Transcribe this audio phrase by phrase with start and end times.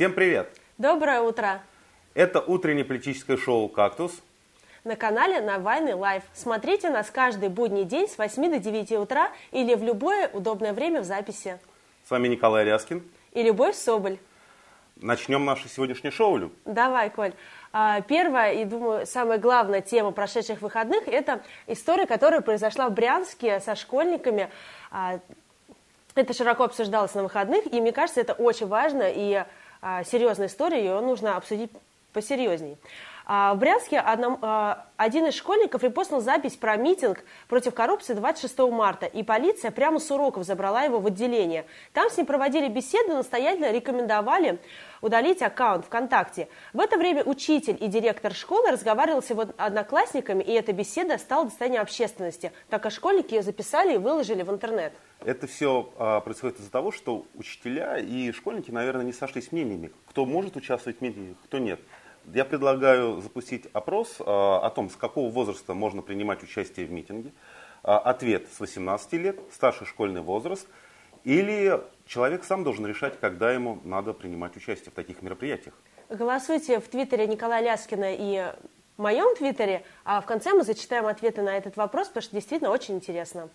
[0.00, 0.48] Всем привет!
[0.78, 1.60] Доброе утро!
[2.14, 4.22] Это утреннее политическое шоу «Кактус».
[4.82, 6.22] На канале Навальный Лайв.
[6.32, 11.02] Смотрите нас каждый будний день с 8 до 9 утра или в любое удобное время
[11.02, 11.58] в записи.
[12.06, 13.02] С вами Николай Ряскин.
[13.32, 14.16] И Любовь Соболь.
[14.96, 16.54] Начнем наше сегодняшнее шоу, Люб.
[16.64, 17.34] Давай, Коль.
[17.74, 23.60] А, первая и, думаю, самая главная тема прошедших выходных– это история, которая произошла в Брянске
[23.60, 24.48] со школьниками.
[24.90, 25.20] А,
[26.14, 29.44] это широко обсуждалось на выходных, и мне кажется, это очень важно и
[30.04, 31.70] серьезная история, ее нужно обсудить
[32.12, 32.76] посерьезней.
[33.30, 39.70] В Брянске один из школьников репостнул запись про митинг против коррупции 26 марта, и полиция
[39.70, 41.64] прямо с уроков забрала его в отделение.
[41.92, 44.58] Там с ним проводили беседу, настоятельно рекомендовали
[45.00, 46.48] удалить аккаунт ВКонтакте.
[46.72, 51.44] В это время учитель и директор школы разговаривал с его одноклассниками, и эта беседа стала
[51.44, 54.92] достоянием общественности, так как школьники ее записали и выложили в интернет.
[55.24, 60.26] Это все а, происходит из-за того, что учителя и школьники, наверное, не сошлись мнениями, кто
[60.26, 61.78] может участвовать в митингах, кто нет.
[62.32, 67.32] Я предлагаю запустить опрос а, о том, с какого возраста можно принимать участие в митинге.
[67.82, 70.68] А, ответ с 18 лет, старший школьный возраст–
[71.24, 75.74] или человек сам должен решать, когда ему надо принимать участие в таких мероприятиях?
[76.08, 78.52] Голосуйте в Твиттере Николая Ляскина и
[78.96, 82.70] в моем Твиттере, а в конце мы зачитаем ответы на этот вопрос, потому что действительно
[82.70, 83.50] очень интересно.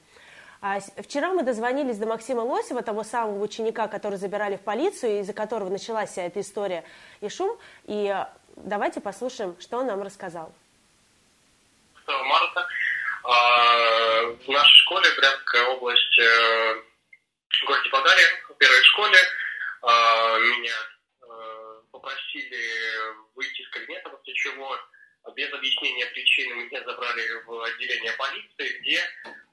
[0.61, 5.33] А вчера мы дозвонились до Максима Лосева, того самого ученика, который забирали в полицию, из-за
[5.33, 6.83] которого началась вся эта история
[7.21, 7.57] и шум.
[7.83, 8.15] И
[8.55, 10.53] давайте послушаем, что он нам рассказал.
[12.07, 12.67] марта
[13.23, 16.81] а, в нашей школе Брянская область э,
[17.63, 19.17] в городе Бадаре, в первой школе.
[19.81, 20.75] А, меня
[21.21, 22.69] а, попросили
[23.35, 24.79] выйти из кабинета, после чего
[25.35, 29.01] без объяснения причины меня забрали в отделение полиции, где,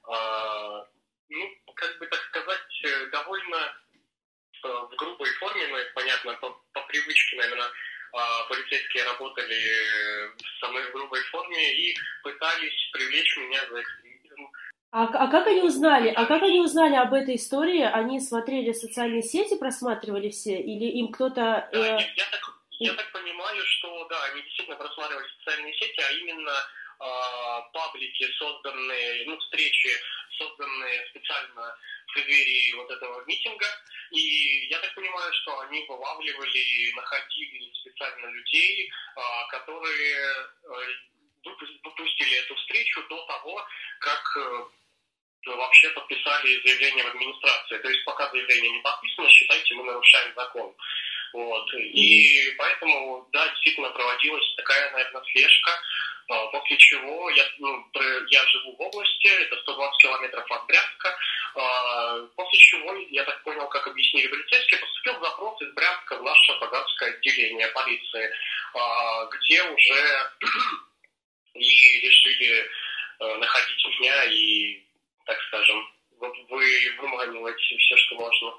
[0.03, 0.87] а,
[1.29, 3.75] ну, как бы так сказать, довольно
[4.63, 7.69] в грубой форме, но это понятно, по, по привычке, наверное,
[8.47, 9.59] полицейские работали
[10.61, 14.13] в грубой форме и пытались привлечь меня за экстремизм
[14.93, 16.09] а, а как они узнали?
[16.09, 17.81] А как они узнали об этой истории?
[17.81, 21.67] Они смотрели социальные сети, просматривали все, или им кто-то?
[21.71, 21.77] Э...
[21.79, 22.41] Я, я, так,
[22.77, 29.25] я так понимаю, что да, они действительно просматривали социальные сети, а именно э, паблики, созданные,
[29.25, 29.89] ну встречи,
[30.37, 31.75] созданные специально
[32.13, 33.67] преддверии вот этого митинга.
[34.11, 41.49] И я так понимаю, что они вылавливали, находили специально людей, э, которые э,
[41.83, 43.65] выпустили эту встречу до того,
[43.99, 44.63] как э,
[45.51, 47.77] вообще подписали заявление в администрации.
[47.79, 50.75] То есть пока заявление не подписано, считайте, мы нарушаем закон.
[51.33, 51.73] Вот.
[51.73, 55.81] И поэтому, да, действительно проводилась такая, наверное, слежка, а,
[56.27, 57.85] после чего я, ну,
[58.29, 61.17] я живу в области, это 120 километров от Брянска,
[61.55, 66.59] а, после чего, я так понял, как объяснили полицейские, поступил запрос из Брянска в наше
[66.59, 68.31] Богатское отделение полиции,
[68.73, 70.31] а, где уже
[71.53, 72.69] и решили
[73.19, 74.83] э, находить меня и
[75.25, 78.53] так скажем, вы выманиваете все, что можно.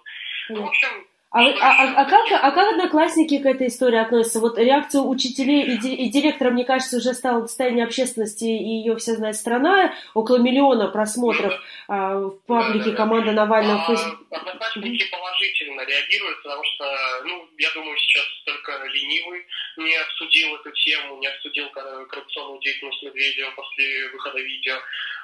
[0.48, 4.38] Ну, в общем, а, а, а, а, как, а как одноклассники к этой истории относятся?
[4.38, 8.94] Вот реакция учителей и, ди, и директора, мне кажется, уже стала достояние общественности, и ее
[8.94, 9.92] вся знает страна.
[10.14, 11.52] Около миллиона просмотров
[11.88, 13.92] а, в паблике да, команда Навального а,
[14.30, 16.84] Одноклассники положительно реагируют, потому что,
[17.24, 19.44] ну, я думаю, сейчас только ленивый
[19.78, 24.76] не обсудил эту тему, не обсудил коррупционную деятельность Медведева после выхода видео.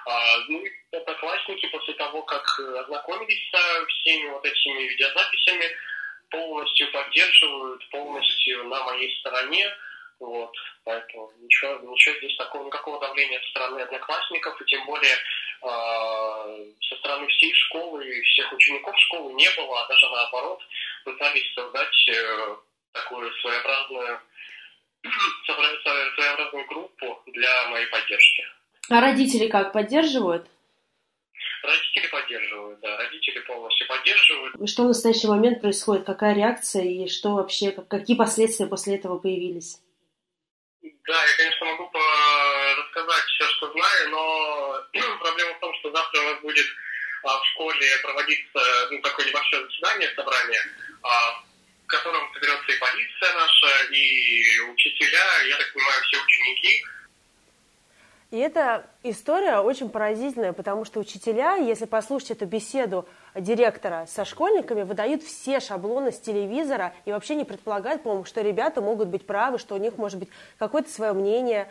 [0.06, 0.60] А, ну,
[0.90, 5.66] одноклассники после того, как ознакомились со всеми вот этими видеозаписями,
[6.30, 9.70] полностью поддерживают, полностью на моей стороне.
[10.18, 10.52] Вот,
[10.84, 16.96] поэтому ничего, ничего здесь такого, никакого давления со стороны одноклассников, и тем более э, со
[16.96, 20.60] стороны всей школы и всех учеников школы не было, а даже наоборот
[21.04, 22.56] пытались создать э,
[22.92, 24.20] такую своеобразную,
[25.46, 28.44] своеобразную группу для моей поддержки.
[28.90, 30.50] А родители как поддерживают?
[31.70, 34.56] Родители поддерживают, да, родители полностью поддерживают.
[34.60, 36.04] И что в настоящий момент происходит?
[36.04, 39.78] Какая реакция и что вообще, какие последствия после этого появились?
[40.82, 41.90] Да, я, конечно, могу
[42.78, 44.82] рассказать все, что знаю, но
[45.20, 46.66] проблема в том, что завтра у нас будет
[47.22, 48.60] а, в школе проводиться
[48.90, 50.60] ну, такое небольшое заседание, собрание,
[51.02, 51.42] а,
[51.84, 56.84] в котором соберется и полиция наша, и учителя, я так понимаю, все ученики,
[58.30, 64.82] и эта история очень поразительная, потому что учителя, если послушать эту беседу директора со школьниками,
[64.82, 69.58] выдают все шаблоны с телевизора и вообще не предполагают, по-моему, что ребята могут быть правы,
[69.58, 70.28] что у них может быть
[70.58, 71.68] какое-то свое мнение.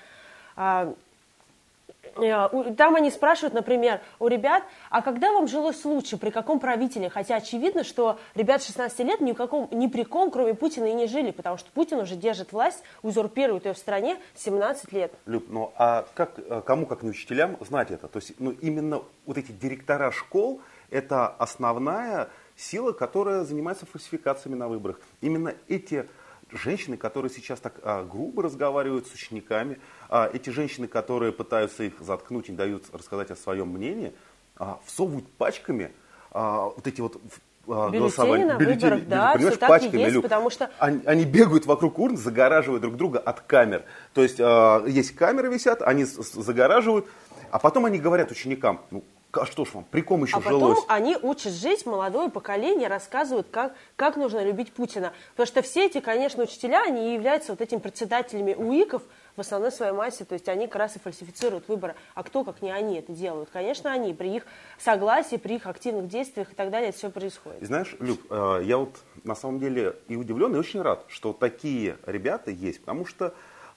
[2.16, 7.10] Э, там они спрашивают, например, у ребят, а когда вам жилось лучше, при каком правителе?
[7.10, 10.94] Хотя очевидно, что ребят 16 лет ни, в каком, ни при ком, кроме Путина, и
[10.94, 15.14] не жили, потому что Путин уже держит власть, узурпирует ее в стране 17 лет.
[15.26, 18.08] Люб, ну а как, э, кому, как не учителям, знать это?
[18.08, 24.68] То есть ну, именно вот эти директора школ, это основная сила, которая занимается фальсификациями на
[24.68, 25.00] выборах.
[25.22, 26.08] Именно эти
[26.52, 29.80] женщины, которые сейчас так а, грубо разговаривают с учениками,
[30.10, 34.14] а, эти женщины, которые пытаются их заткнуть и не дают рассказать о своем мнении,
[34.58, 35.92] а, всовывают пачками
[36.32, 37.20] а, вот эти вот
[37.68, 40.70] а, бюллетени на бюллетени, выборах, да, все так пачками, и есть, Люк, потому что...
[40.80, 43.84] Они, они бегают вокруг урн, загораживая друг друга от камер.
[44.14, 47.08] То есть э, есть камеры висят, они загораживают,
[47.52, 50.80] а потом они говорят ученикам, ну, а что ж вам, при ком еще а жилось?
[50.80, 55.14] потом они учат жить, молодое поколение рассказывают, как, как нужно любить Путина.
[55.32, 59.04] Потому что все эти, конечно, учителя, они являются вот этими председателями УИКов
[59.36, 61.96] в основной своей массе, то есть они как раз и фальсифицируют выборы.
[62.16, 63.50] А кто, как не они, это делают?
[63.52, 64.14] Конечно, они.
[64.14, 64.44] При их
[64.80, 67.62] согласии, при их активных действиях и так далее это все происходит.
[67.62, 71.34] И знаешь, Люб, э, я вот на самом деле и удивлен, и очень рад, что
[71.34, 73.34] такие ребята есть, потому что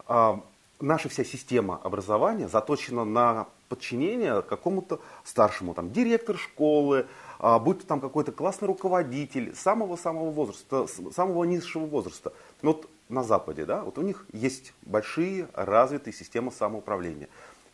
[0.06, 0.40] а,
[0.82, 7.06] наша вся система образования заточена на подчинение какому-то старшему, там, директор школы,
[7.38, 12.32] а, будь то там какой-то классный руководитель самого-самого возраста, самого низшего возраста.
[12.60, 17.28] Но вот на Западе, да, вот у них есть большие развитые системы самоуправления.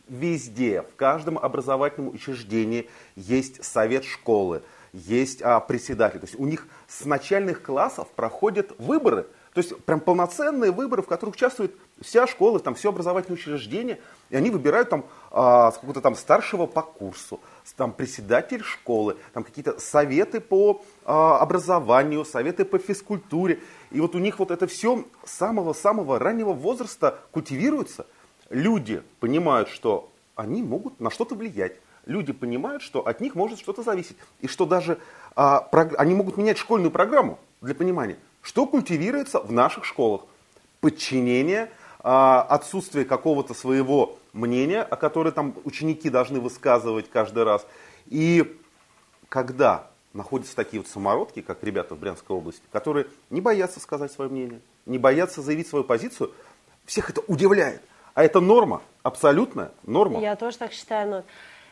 [0.07, 4.61] Везде, в каждом образовательном учреждении есть совет школы,
[4.93, 6.19] есть а, председатель.
[6.19, 11.07] То есть у них с начальных классов проходят выборы– то есть прям полноценные выборы, в
[11.07, 13.99] которых участвует вся школа, там все образовательные учреждения,
[14.29, 17.39] и они выбирают там а, какого-то там старшего по курсу,
[17.75, 23.59] там председатель школы, там какие-то советы по а, образованию, советы по физкультуре.
[23.91, 28.05] И вот у них вот это все с самого-самого раннего возраста культивируется.
[28.49, 31.73] Люди понимают, что они могут на что-то влиять.
[32.05, 34.17] Люди понимают, что от них может что-то зависеть.
[34.41, 34.99] И что даже
[35.35, 35.93] а, прог...
[35.97, 38.17] они могут менять школьную программу для понимания.
[38.41, 40.21] Что культивируется в наших школах?
[40.79, 41.69] Подчинение,
[42.01, 47.65] отсутствие какого-то своего мнения, о котором там ученики должны высказывать каждый раз.
[48.07, 48.57] И
[49.27, 54.29] когда находятся такие вот самородки, как ребята в Брянской области, которые не боятся сказать свое
[54.29, 56.31] мнение, не боятся заявить свою позицию,
[56.85, 57.81] всех это удивляет.
[58.15, 60.19] А это норма, абсолютная норма.
[60.19, 61.09] Я тоже так считаю.
[61.09, 61.23] Но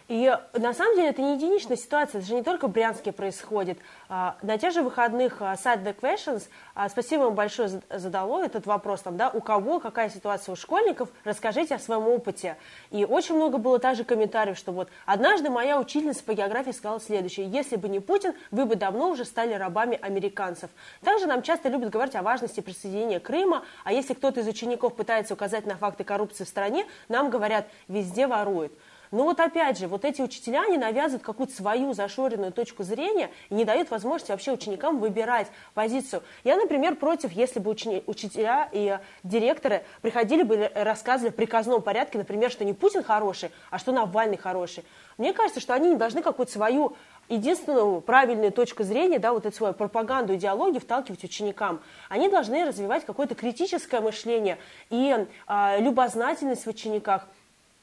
[0.08, 3.78] и на самом деле это не единичная ситуация, это же не только в Брянске происходит.
[4.08, 6.44] А, на тех же выходных а, сайт The Questions,
[6.76, 11.10] а, спасибо вам большое задало этот вопрос, там, да, у кого какая ситуация у школьников,
[11.26, 12.56] расскажите о своем опыте.
[12.90, 17.50] И очень много было также комментариев, что вот однажды моя учительница по географии сказала следующее,
[17.50, 20.70] если бы не Путин, вы бы давно уже стали рабами американцев.
[21.04, 25.34] Также нам часто любят говорить о важности присоединения Крыма, а если кто-то из учеников пытается
[25.34, 28.72] указать на факты коррупции в стране, нам говорят, везде воруют.
[29.12, 33.56] Но вот опять же, вот эти учителя, они навязывают какую-то свою зашоренную точку зрения и
[33.56, 36.24] не дают возможности вообще ученикам выбирать позицию.
[36.44, 42.18] Я, например, против, если бы учени- учителя и директоры приходили бы рассказывали в приказном порядке,
[42.18, 44.84] например, что не Путин хороший, а что Навальный хороший.
[45.18, 46.96] Мне кажется, что они не должны какую-то свою
[47.30, 51.82] единственную правильную точку зрения, да, вот эту свою пропаганду, идеологию вталкивать ученикам.
[52.10, 54.58] Они должны развивать какое-то критическое мышление
[54.90, 57.28] и э, любознательность в учениках.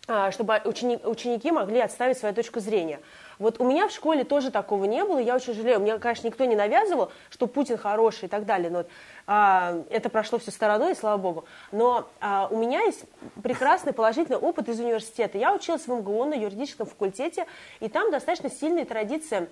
[0.06, 3.00] А, чтобы ученики могли отставить свою точку зрения.
[3.38, 5.80] Вот у меня в школе тоже такого не было, я очень жалею.
[5.80, 8.84] Мне, конечно, никто не навязывал, что Путин хороший и так далее, но
[9.26, 11.46] а, это прошло все стороной, слава богу.
[11.72, 13.04] Но а, у меня есть
[13.42, 15.38] прекрасный положительный опыт из университета.
[15.38, 17.46] Я училась в МГУ на юридическом факультете,
[17.80, 19.48] и там достаточно сильная традиция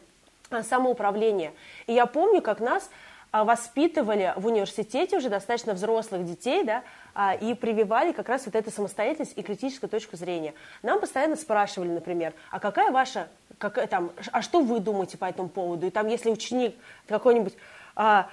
[0.50, 1.52] а, самоуправления.
[1.86, 2.90] И я помню, как нас
[3.32, 6.82] воспитывали в университете уже достаточно взрослых детей, да,
[7.14, 10.54] а, и прививали как раз вот эту самостоятельность и критическую точку зрения.
[10.82, 15.48] Нам постоянно спрашивали, например, а какая ваша, как, там, а что вы думаете по этому
[15.48, 15.86] поводу?
[15.86, 16.76] И там, если ученик
[17.08, 17.54] какой-нибудь
[17.94, 18.28] а,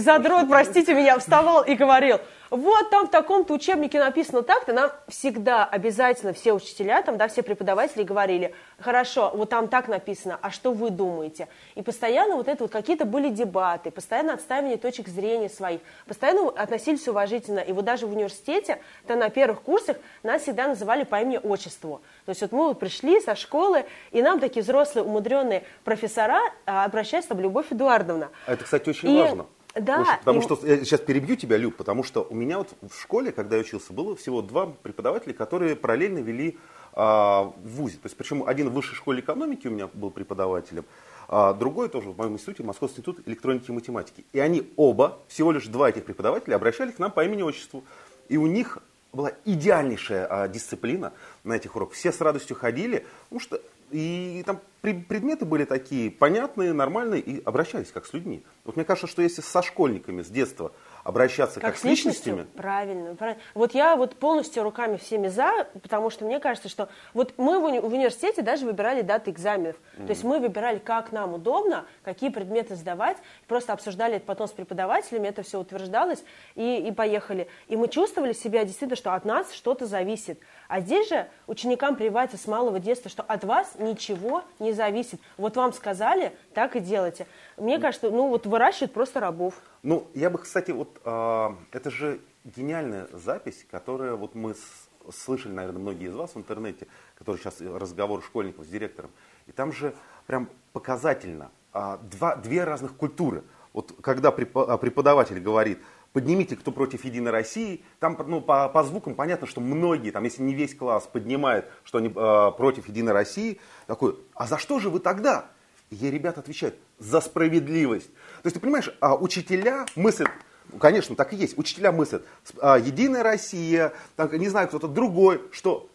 [0.00, 2.20] задрот, простите меня, вставал и говорил,
[2.50, 7.42] вот там в таком-то учебнике написано так-то, нам всегда обязательно все учителя, там, да, все
[7.42, 11.48] преподаватели говорили, хорошо, вот там так написано, а что вы думаете?
[11.74, 17.08] И постоянно вот это вот какие-то были дебаты, постоянно отставление точек зрения своих, постоянно относились
[17.08, 17.58] уважительно.
[17.58, 22.02] И вот даже в университете, то на первых курсах нас всегда называли по имени-отчеству.
[22.24, 26.84] То есть вот мы вот пришли со школы, и нам такие взрослые, умудренные профессора а,
[26.84, 28.30] обращаются там, Любовь Эдуардовна.
[28.46, 29.22] Это, кстати, очень и...
[29.22, 29.46] важно.
[29.74, 29.96] Да.
[29.96, 30.42] Слушай, потому и...
[30.42, 33.62] что я сейчас перебью тебя, Люб, потому что у меня вот в школе, когда я
[33.62, 36.58] учился, было всего два преподавателя, которые параллельно вели
[36.92, 37.96] а, в ВУЗе.
[37.96, 40.84] То есть, причем один в высшей школе экономики у меня был преподавателем,
[41.28, 44.24] а другой тоже в моем институте, Московский институт электроники и математики.
[44.32, 47.82] И они оба, всего лишь два этих преподавателя, обращались к нам по имени-отчеству.
[48.28, 48.78] И у них
[49.14, 51.12] была идеальнейшая а, дисциплина
[51.44, 51.94] на этих уроках.
[51.94, 57.92] Все с радостью ходили, потому что и там предметы были такие понятные, нормальные, и обращались
[57.92, 58.42] как с людьми.
[58.64, 60.72] Вот мне кажется, что если со школьниками с детства
[61.04, 62.46] обращаться как, как с личностями.
[62.56, 63.40] Правильно, правильно.
[63.52, 67.64] Вот я вот полностью руками всеми за, потому что мне кажется, что вот мы в,
[67.64, 69.76] уни- в университете даже выбирали даты экзаменов.
[69.76, 70.06] Mm-hmm.
[70.06, 74.52] То есть мы выбирали, как нам удобно, какие предметы сдавать, просто обсуждали это потом с
[74.52, 77.48] преподавателями, это все утверждалось, и, и поехали.
[77.68, 80.40] И мы чувствовали себя действительно, что от нас что-то зависит.
[80.74, 85.20] А здесь же ученикам прививается с малого детства, что от вас ничего не зависит.
[85.36, 87.28] Вот вам сказали, так и делайте.
[87.56, 89.54] Мне кажется, ну вот выращивают просто рабов.
[89.84, 95.52] Ну, я бы, кстати, вот э, это же гениальная запись, которая вот мы с, слышали,
[95.52, 99.12] наверное, многие из вас в интернете, который сейчас разговор школьников с директором.
[99.46, 99.94] И там же
[100.26, 103.44] прям показательно э, два, две разных культуры.
[103.74, 105.78] Вот когда преподаватель говорит,
[106.14, 107.82] поднимите, кто против Единой России.
[107.98, 111.98] Там ну, по, по звукам понятно, что многие, там, если не весь класс поднимает, что
[111.98, 115.46] они э, против Единой России, такой, а за что же вы тогда?
[115.90, 118.06] И ей ребята отвечают, за справедливость.
[118.06, 120.28] То есть ты понимаешь, а учителя мыслят,
[120.72, 122.24] ну, конечно, так и есть, учителя мыслят,
[122.60, 125.90] а, Единая Россия, там, не знаю, кто-то другой, что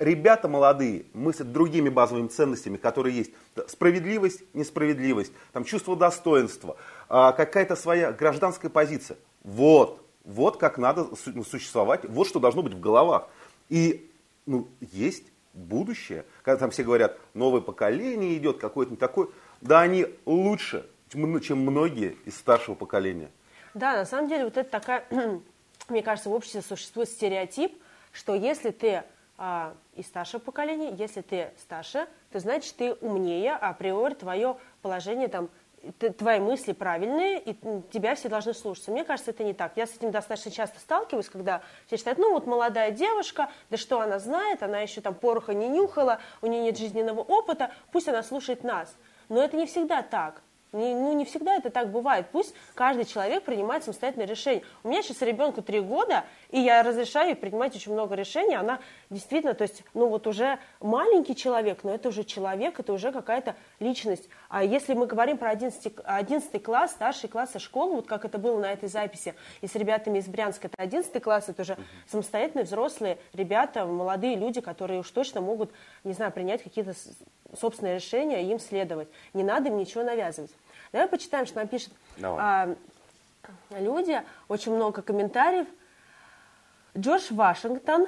[0.00, 3.30] ребята молодые мыслят другими базовыми ценностями, которые есть.
[3.68, 6.76] Справедливость, несправедливость, там, чувство достоинства,
[7.08, 9.16] а, какая-то своя гражданская позиция.
[9.42, 13.28] Вот, вот как надо ну, существовать, вот что должно быть в головах.
[13.68, 14.10] И
[14.46, 19.28] ну, есть будущее, когда там все говорят, новое поколение идет, какое-то не такое,
[19.60, 23.30] да они лучше, чем многие из старшего поколения.
[23.74, 25.04] Да, на самом деле вот это такая,
[25.88, 27.76] мне кажется, в обществе существует стереотип,
[28.12, 29.04] что если ты
[29.38, 35.28] а, из старшего поколения, если ты старше, то значит ты умнее, а априори твое положение
[35.28, 35.48] там
[36.18, 37.54] твои мысли правильные, и
[37.92, 38.90] тебя все должны слушаться.
[38.90, 39.72] Мне кажется, это не так.
[39.76, 44.00] Я с этим достаточно часто сталкиваюсь, когда все считают, ну вот молодая девушка, да что
[44.00, 48.22] она знает, она еще там пороха не нюхала, у нее нет жизненного опыта, пусть она
[48.22, 48.94] слушает нас.
[49.28, 50.42] Но это не всегда так.
[50.72, 52.26] Не, ну, не всегда это так бывает.
[52.32, 54.62] Пусть каждый человек принимает самостоятельное решение.
[54.82, 58.54] У меня сейчас ребенку три года, и я разрешаю ей принимать очень много решений.
[58.54, 63.12] Она действительно, то есть, ну вот уже маленький человек, но это уже человек, это уже
[63.12, 64.30] какая-то личность.
[64.48, 68.58] А если мы говорим про 11, 11 класс, старший класс школы, вот как это было
[68.58, 71.76] на этой записи, и с ребятами из Брянска, это 11 класс, это уже
[72.06, 75.70] самостоятельные взрослые ребята, молодые люди, которые уж точно могут,
[76.02, 76.94] не знаю, принять какие-то
[77.58, 79.08] собственные решения, им следовать.
[79.34, 80.50] Не надо им ничего навязывать.
[80.92, 81.92] Давай почитаем, что нам пишут
[82.22, 82.74] а,
[83.70, 84.22] люди.
[84.48, 85.66] Очень много комментариев.
[86.96, 88.06] Джордж Вашингтон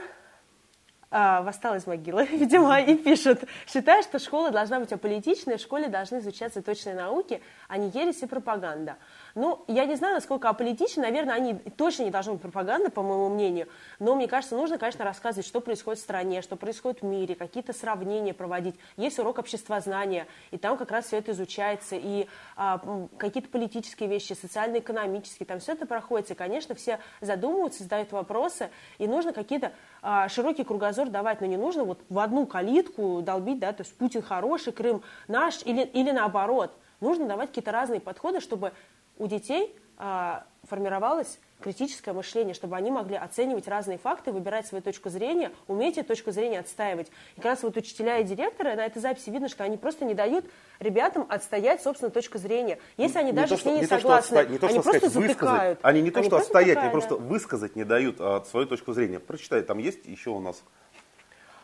[1.16, 5.87] а, восстал из могилы, видимо, и пишет, считаю, что школа должна быть аполитичной, в школе
[5.87, 8.97] должны изучаться точные науки, а не ересь и пропаганда.
[9.37, 13.28] Ну, я не знаю, насколько аполитичны, наверное, они точно не должны быть пропаганда, по моему
[13.28, 13.68] мнению,
[14.00, 17.73] но мне кажется, нужно, конечно, рассказывать, что происходит в стране, что происходит в мире, какие-то
[17.73, 18.75] сравнения проводить.
[18.97, 22.80] Есть урок обществознания, и там как раз все это изучается, и а,
[23.18, 29.06] какие-то политические вещи, социально-экономические, там все это проходит, и, конечно, все задумываются, задают вопросы, и
[29.06, 29.71] нужно какие-то
[30.06, 33.96] а, широкий кругозор давать, но не нужно вот в одну калитку долбить, да, то есть
[33.96, 36.73] Путин хороший, Крым наш, или, или наоборот.
[37.00, 38.73] Нужно давать какие-то разные подходы, чтобы
[39.16, 45.51] у детей формировалось критическое мышление, чтобы они могли оценивать разные факты, выбирать свою точку зрения,
[45.67, 47.09] уметь эту точку зрения отстаивать.
[47.37, 50.13] И как раз вот учителя и директоры на этой записи видно, что они просто не
[50.13, 50.45] дают
[50.79, 52.79] ребятам отстоять собственную точку зрения.
[52.99, 54.75] Если они не даже то, с ней не, не согласны, то, что, не то, что
[54.75, 55.79] они сказать, просто затыкают.
[55.83, 58.93] Они не то, они что отстоять, затыкают, они просто высказать не дают а, свою точку
[58.93, 59.19] зрения.
[59.19, 60.63] Прочитай, там есть еще у нас...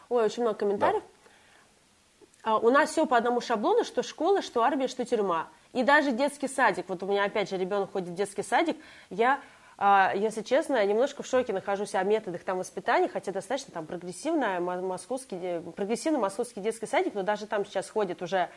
[0.09, 1.03] Ой, очень много комментариев.
[1.03, 2.53] Да.
[2.53, 5.49] А, у нас все по одному шаблону, что школа, что армия, что тюрьма.
[5.73, 8.77] И даже детский садик, вот у меня опять же ребенок ходит в детский садик,
[9.09, 9.41] я
[9.83, 14.61] а, если честно, немножко в шоке нахожусь о методах там воспитания, хотя достаточно там прогрессивная
[14.61, 18.50] московский, прогрессивный московский детский садик, но даже там сейчас ходит уже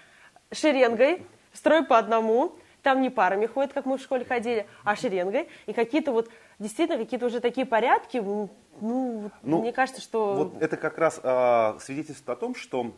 [0.52, 5.48] шеренгой, строй по одному, там не парами ходят, как мы в школе ходили, а шеренгой,
[5.66, 6.30] и какие-то вот,
[6.60, 8.50] действительно, какие-то уже такие порядки, ну,
[8.82, 10.34] ну мне кажется, что...
[10.34, 12.92] Вот это как раз э, свидетельствует о том, что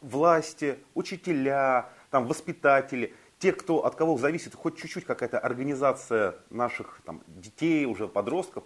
[0.00, 7.22] власти, учителя, там, воспитатели– те, кто, от кого зависит хоть чуть-чуть какая-то организация наших там,
[7.26, 8.64] детей, уже подростков,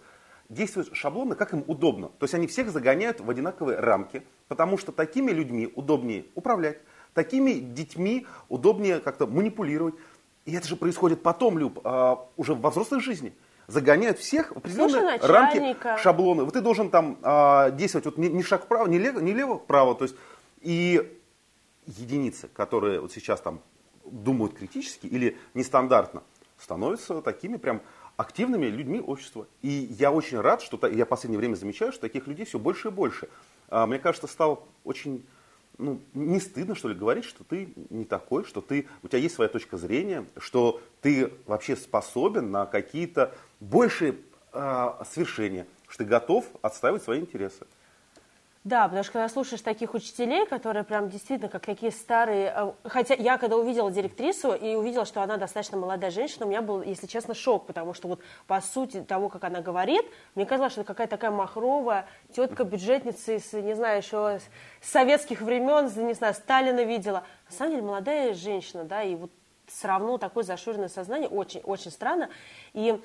[0.49, 2.09] действуют шаблонно, как им удобно.
[2.19, 6.79] То есть они всех загоняют в одинаковые рамки, потому что такими людьми удобнее управлять,
[7.13, 9.95] такими детьми удобнее как-то манипулировать.
[10.45, 13.33] И это же происходит потом, Люб, а, уже в взрослой жизни.
[13.67, 16.43] Загоняют всех в определенные рамки, шаблоны.
[16.43, 19.57] Вот ты должен там а, действовать вот, не, не шаг вправо, не лево, не лево
[19.57, 19.95] вправо.
[19.95, 20.15] То есть,
[20.59, 21.17] и
[21.85, 23.61] единицы, которые вот сейчас там
[24.05, 26.23] думают критически или нестандартно,
[26.57, 27.81] становятся такими прям
[28.17, 29.47] активными людьми общества.
[29.61, 32.89] И я очень рад, что я в последнее время замечаю, что таких людей все больше
[32.89, 33.29] и больше.
[33.69, 35.25] А, мне кажется, стало очень
[35.77, 39.35] ну, не стыдно, что ли, говорить, что ты не такой, что ты, у тебя есть
[39.35, 44.15] своя точка зрения, что ты вообще способен на какие-то большие
[44.51, 47.65] э, свершения, что ты готов отстаивать свои интересы.
[48.63, 52.53] Да, потому что когда слушаешь таких учителей, которые прям действительно как такие старые...
[52.55, 56.61] Э, хотя я когда увидела директрису и увидела, что она достаточно молодая женщина, у меня
[56.61, 60.05] был, если честно, шок, потому что вот по сути того, как она говорит,
[60.35, 64.39] мне казалось, что какая-то такая махровая тетка-бюджетница из, не знаю, еще
[64.81, 67.25] советских времен, не знаю, Сталина видела.
[67.49, 69.31] На самом деле молодая женщина, да, и вот
[69.67, 72.29] все равно такое зашоренное сознание очень, очень странно.
[72.71, 72.97] И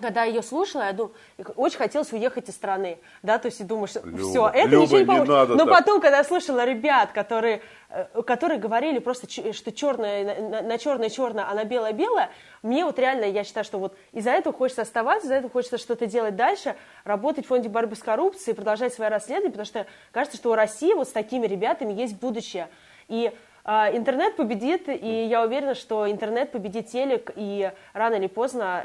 [0.00, 1.14] когда я ее слушала, я думаю,
[1.56, 5.04] очень хотелось уехать из страны, да, то есть и думаешь, все, это Люба, ничего не
[5.04, 5.28] поможет.
[5.28, 5.78] Не надо Но так.
[5.78, 11.10] потом, когда я слышала ребят, которые, э, которые говорили просто, что черное на, на черное
[11.10, 12.30] черное, а на белое белое,
[12.62, 16.06] мне вот реально, я считаю, что вот из-за этого хочется оставаться, из-за этого хочется что-то
[16.06, 16.74] делать дальше,
[17.04, 20.92] работать в фонде борьбы с коррупцией, продолжать свои расследования, потому что кажется, что у России
[20.92, 22.68] вот с такими ребятами есть будущее.
[23.06, 23.32] И
[23.64, 28.84] а, интернет победит, и я уверена, что интернет победит телек, и рано или поздно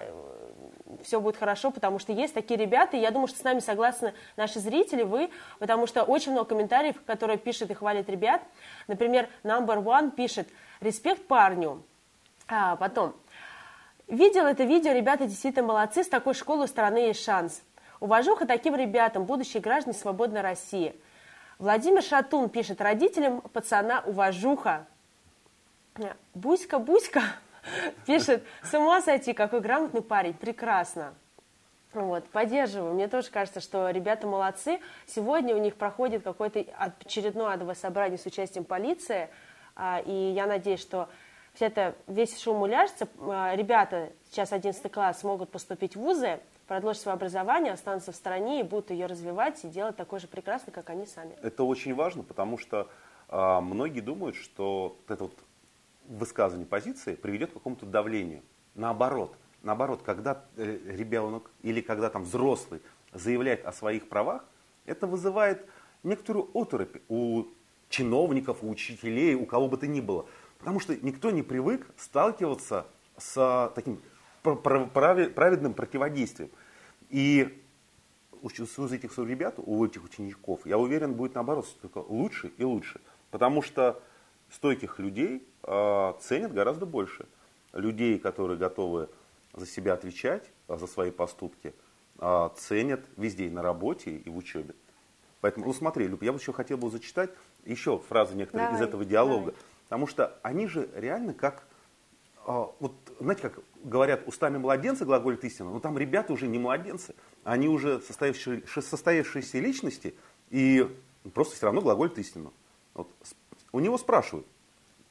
[1.03, 4.13] все будет хорошо, потому что есть такие ребята, и я думаю, что с нами согласны
[4.35, 5.29] наши зрители, вы,
[5.59, 8.41] потому что очень много комментариев, которые пишут и хвалят ребят.
[8.87, 10.47] Например, Number One пишет
[10.81, 11.83] «Респект парню».
[12.47, 13.15] А потом
[14.07, 17.61] «Видел это видео, ребята действительно молодцы, с такой школы у страны есть шанс.
[17.99, 20.95] Уважуха таким ребятам, будущие граждане свободной России».
[21.59, 24.87] Владимир Шатун пишет «Родителям пацана уважуха».
[26.33, 27.21] Буська, Буська,
[28.05, 31.13] Пишет, с ума сойти, какой грамотный парень, прекрасно.
[31.93, 32.93] Вот, поддерживаю.
[32.93, 34.79] Мне тоже кажется, что ребята молодцы.
[35.07, 39.29] Сегодня у них проходит какое-то очередное адовое собрание с участием полиции,
[39.75, 41.09] а, и я надеюсь, что
[41.53, 43.07] все это, весь шум уляжется.
[43.19, 48.59] А, ребята, сейчас 11 класс, смогут поступить в вузы, продолжить свое образование, останутся в стране
[48.59, 51.35] и будут ее развивать и делать такой же прекрасно, как они сами.
[51.41, 52.87] Это очень важно, потому что
[53.29, 55.33] а, многие думают, что это вот
[56.09, 58.41] высказывание позиции приведет к какому-то давлению.
[58.75, 62.81] Наоборот, наоборот, когда э, ребенок или когда там взрослый
[63.13, 64.43] заявляет о своих правах,
[64.85, 65.65] это вызывает
[66.03, 67.45] некоторую оторопь у
[67.89, 70.25] чиновников, у учителей, у кого бы то ни было.
[70.57, 72.85] Потому что никто не привык сталкиваться
[73.17, 73.99] с таким
[74.41, 76.49] праведным противодействием.
[77.09, 77.63] И
[78.41, 83.01] у этих ребят, у этих учеников, я уверен, будет наоборот только лучше и лучше.
[83.31, 84.01] Потому что
[84.49, 87.25] стойких людей ценят гораздо больше.
[87.73, 89.09] Людей, которые готовы
[89.53, 91.73] за себя отвечать, а, за свои поступки,
[92.19, 94.75] э, ценят везде, и на работе, и в учебе.
[95.41, 97.31] Поэтому, ну смотри, Люб, я бы еще хотел бы зачитать
[97.65, 99.45] еще фразы некоторые давай, из этого диалога.
[99.51, 99.61] Давай.
[99.85, 101.63] Потому что они же реально как,
[102.45, 107.15] э, вот знаете, как говорят, устами младенца глаголит истина, но там ребята уже не младенцы,
[107.43, 110.13] они уже состоявшиеся, состоявшиеся личности,
[110.49, 110.87] и
[111.33, 112.53] просто все равно глаголят истину.
[112.93, 113.09] Вот
[113.71, 114.45] у него спрашивают,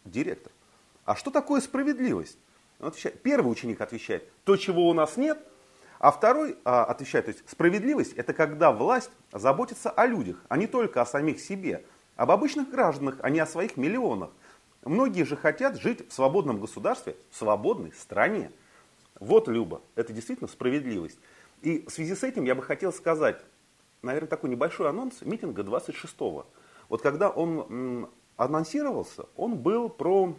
[0.05, 0.53] директор,
[1.05, 2.39] а что такое справедливость?
[2.81, 5.39] Он отвечает, первый ученик отвечает, то, чего у нас нет,
[5.99, 10.67] а второй а, отвечает, то есть справедливость это когда власть заботится о людях, а не
[10.67, 11.85] только о самих себе,
[12.17, 14.31] об обычных гражданах, а не о своих миллионах.
[14.85, 18.53] Многие же хотят жить в свободном государстве, в свободной стране.
[19.19, 21.19] Вот, Люба, это действительно справедливость.
[21.63, 23.41] И в связи с этим я бы хотел сказать,
[24.03, 26.47] наверное, такой небольшой анонс митинга 26-го.
[26.89, 30.35] Вот когда он анонсировался, он был про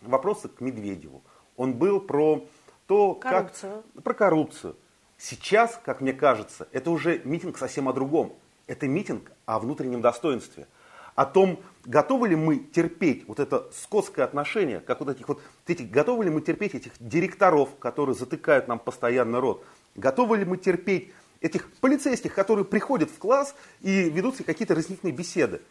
[0.00, 1.22] вопросы к Медведеву.
[1.56, 2.46] Он был про
[2.86, 3.82] то, коррупцию.
[3.94, 4.02] как...
[4.02, 4.76] Про коррупцию.
[5.18, 8.32] Сейчас, как мне кажется, это уже митинг совсем о другом.
[8.66, 10.66] Это митинг о внутреннем достоинстве.
[11.14, 15.82] О том, готовы ли мы терпеть вот это скотское отношение, как вот этих вот, эти,
[15.82, 21.12] готовы ли мы терпеть этих директоров, которые затыкают нам постоянно рот, готовы ли мы терпеть
[21.40, 25.62] этих полицейских, которые приходят в класс и ведут какие-то разъяснительные беседы.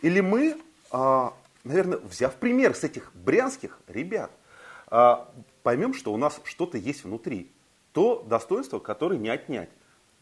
[0.00, 0.56] Или мы
[1.64, 4.30] наверное, взяв пример с этих брянских ребят,
[4.88, 5.30] а,
[5.62, 7.50] поймем, что у нас что-то есть внутри.
[7.92, 9.70] То достоинство, которое не отнять.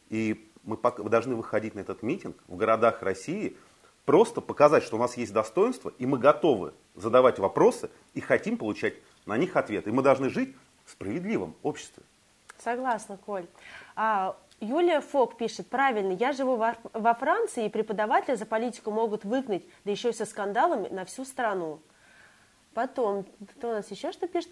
[0.09, 3.57] И мы должны выходить на этот митинг в городах России,
[4.05, 8.94] просто показать, что у нас есть достоинство, и мы готовы задавать вопросы и хотим получать
[9.26, 9.90] на них ответы.
[9.90, 12.02] И мы должны жить в справедливом обществе.
[12.59, 13.46] Согласна, Коль.
[13.94, 19.64] А, Юлия Фок пишет, правильно, я живу во, Франции, и преподаватели за политику могут выгнать,
[19.85, 21.81] да еще и со скандалами на всю страну.
[22.73, 24.51] Потом, кто у нас еще что пишет?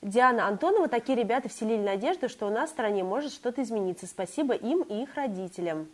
[0.00, 4.06] Диана Антонова, такие ребята вселили надежду, что у нас в стране может что-то измениться.
[4.06, 5.88] Спасибо им и их родителям.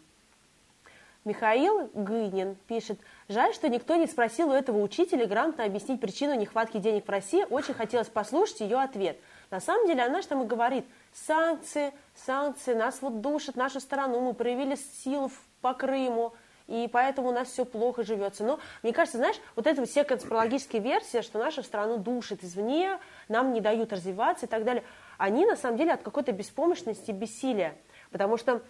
[1.25, 6.79] Михаил Гынин пишет, жаль, что никто не спросил у этого учителя грамотно объяснить причину нехватки
[6.79, 7.47] денег в России.
[7.51, 9.19] Очень хотелось послушать ее ответ.
[9.51, 14.33] На самом деле она что и говорит, санкции, санкции, нас вот душат нашу страну, мы
[14.33, 16.33] проявили силу по Крыму,
[16.69, 18.45] и поэтому у нас все плохо живется.
[18.45, 23.53] Но мне кажется, знаешь, вот это все конспирологические версии, что нашу страну душит извне, нам
[23.53, 24.85] не дают развиваться и так далее,
[25.19, 27.75] они на самом деле от какой-то беспомощности, бессилия.
[28.13, 28.63] Потому что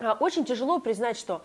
[0.00, 1.44] а, очень тяжело признать, что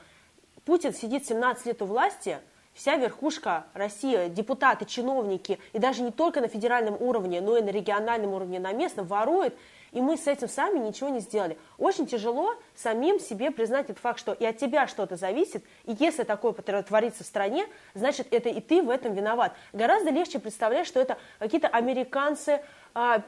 [0.64, 2.40] Путин сидит 17 лет у власти,
[2.74, 7.70] вся верхушка России, депутаты, чиновники, и даже не только на федеральном уровне, но и на
[7.70, 9.56] региональном уровне, на местном, ворует,
[9.92, 11.58] и мы с этим сами ничего не сделали.
[11.78, 16.24] Очень тяжело самим себе признать этот факт, что и от тебя что-то зависит, и если
[16.24, 19.54] такое творится в стране, значит, это и ты в этом виноват.
[19.74, 22.62] Гораздо легче представлять, что это какие-то американцы,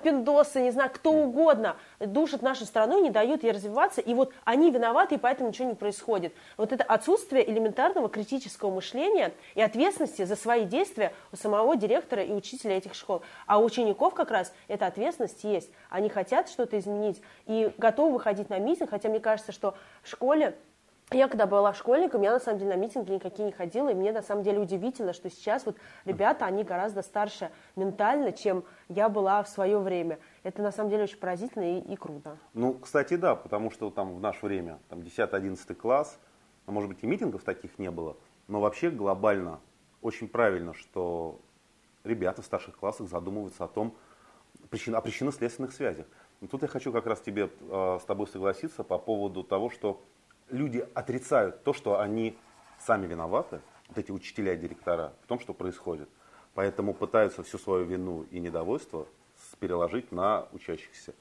[0.03, 4.71] пиндосы, не знаю, кто угодно душат нашу страну, не дают ей развиваться, и вот они
[4.71, 6.33] виноваты, и поэтому ничего не происходит.
[6.57, 12.31] Вот это отсутствие элементарного критического мышления и ответственности за свои действия у самого директора и
[12.31, 13.21] учителя этих школ.
[13.45, 15.71] А у учеников как раз эта ответственность есть.
[15.89, 20.55] Они хотят что-то изменить и готовы выходить на митинг, хотя мне кажется, что в школе
[21.13, 24.11] я когда была школьником, я на самом деле на митинги никакие не ходила, и мне
[24.11, 29.43] на самом деле удивительно, что сейчас вот ребята, они гораздо старше ментально, чем я была
[29.43, 30.19] в свое время.
[30.43, 32.37] Это на самом деле очень поразительно и, и круто.
[32.53, 36.17] Ну, кстати, да, потому что там в наше время, там 10-11 класс,
[36.65, 38.15] а может быть и митингов таких не было,
[38.47, 39.59] но вообще глобально
[40.01, 41.39] очень правильно, что
[42.03, 43.95] ребята в старших классах задумываются о том,
[44.69, 46.07] причин, о причинно-следственных связях.
[46.39, 50.01] И тут я хочу как раз тебе, э, с тобой согласиться по поводу того, что
[50.51, 52.37] люди отрицают то, что они
[52.79, 56.09] сами виноваты, вот эти учителя и директора, в том, что происходит.
[56.53, 59.07] Поэтому пытаются всю свою вину и недовольство
[59.59, 61.13] переложить на учащихся.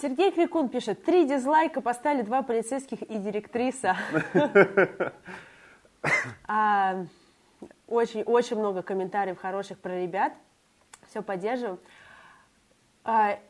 [0.00, 3.96] Сергей Крикун пишет, три дизлайка поставили два полицейских и директриса.
[6.46, 7.06] А,
[7.86, 10.34] очень, очень много комментариев хороших про ребят.
[11.08, 11.78] Все поддерживаем.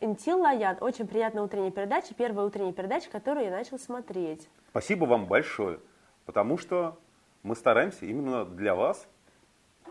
[0.01, 4.49] Интил Лаян, очень приятная утренняя передача, первая утренняя передача, которую я начал смотреть.
[4.71, 5.79] Спасибо вам большое,
[6.27, 6.99] потому что
[7.45, 9.07] мы стараемся именно для вас.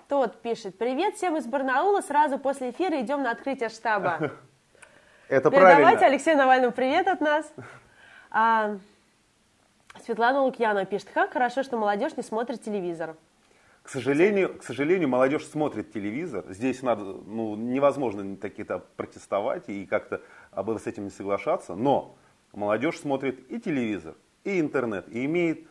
[0.09, 4.17] Тот пишет, привет всем из Барнаула, сразу после эфира идем на открытие штаба.
[5.29, 6.05] Это Передавайте правильно.
[6.07, 7.51] Алексею Навальному привет от нас.
[8.35, 8.77] А,
[10.03, 13.15] Светлана Лукьянова пишет, как хорошо, что молодежь не смотрит телевизор.
[13.83, 16.45] К сожалению, к сожалению, молодежь смотрит телевизор.
[16.47, 21.75] Здесь надо, ну, невозможно такие-то протестовать и как-то об с этим не соглашаться.
[21.75, 22.15] Но
[22.53, 24.15] молодежь смотрит и телевизор,
[24.45, 25.67] и интернет, и имеет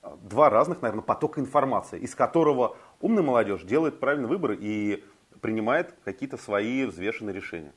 [0.00, 5.02] а, два разных, наверное, потока информации, из которого умная молодежь делает правильный выбор и
[5.40, 7.72] принимает какие-то свои взвешенные решения.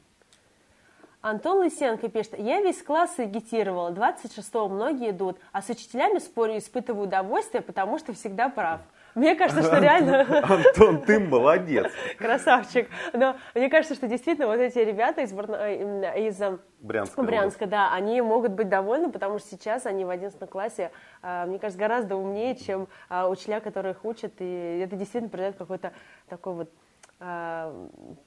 [1.21, 7.08] Антон Лысенко пишет, я весь класс агитировала, 26-го многие идут, а с учителями спорю, испытываю
[7.08, 8.82] удовольствие, потому что всегда прав.
[9.19, 10.21] Мне кажется, что реально...
[10.43, 11.91] Антон, ты молодец.
[12.17, 12.88] Красавчик.
[13.12, 15.34] Но мне кажется, что действительно вот эти ребята из.
[15.34, 20.10] Э, из э, Брянска, Брянска, да, они могут быть довольны, потому что сейчас они в
[20.10, 25.29] 11 классе, э, мне кажется, гораздо умнее, чем учителя, которые их учат, и это действительно
[25.29, 25.91] придает какой-то
[26.29, 26.71] такой вот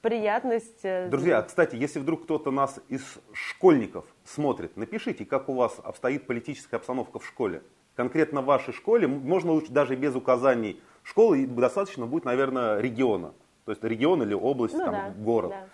[0.01, 0.83] приятность.
[0.83, 3.01] Друзья, кстати, если вдруг кто-то нас из
[3.33, 7.63] школьников смотрит, напишите, как у вас обстоит политическая обстановка в школе
[7.95, 13.33] конкретно в вашей школе, можно лучше даже без указаний школы, достаточно будет, наверное, региона.
[13.65, 15.51] То есть регион или область, ну, там, да, город.
[15.51, 15.65] Да.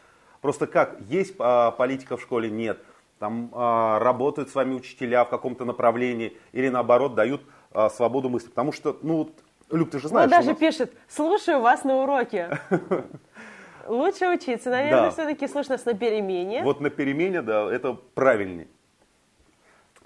[0.41, 2.79] Просто как, есть а, политика в школе, нет.
[3.17, 8.49] Там а, работают с вами учителя в каком-то направлении или наоборот дают а, свободу мысли.
[8.49, 9.31] Потому что, ну,
[9.71, 10.29] Люк, ты же знаешь.
[10.29, 10.57] Ну, даже нас...
[10.57, 12.59] пишет, слушаю вас на уроке.
[13.87, 15.11] Лучше учиться, наверное, да.
[15.11, 16.63] все-таки слушать нас на перемене.
[16.63, 18.67] Вот на перемене, да, это правильнее.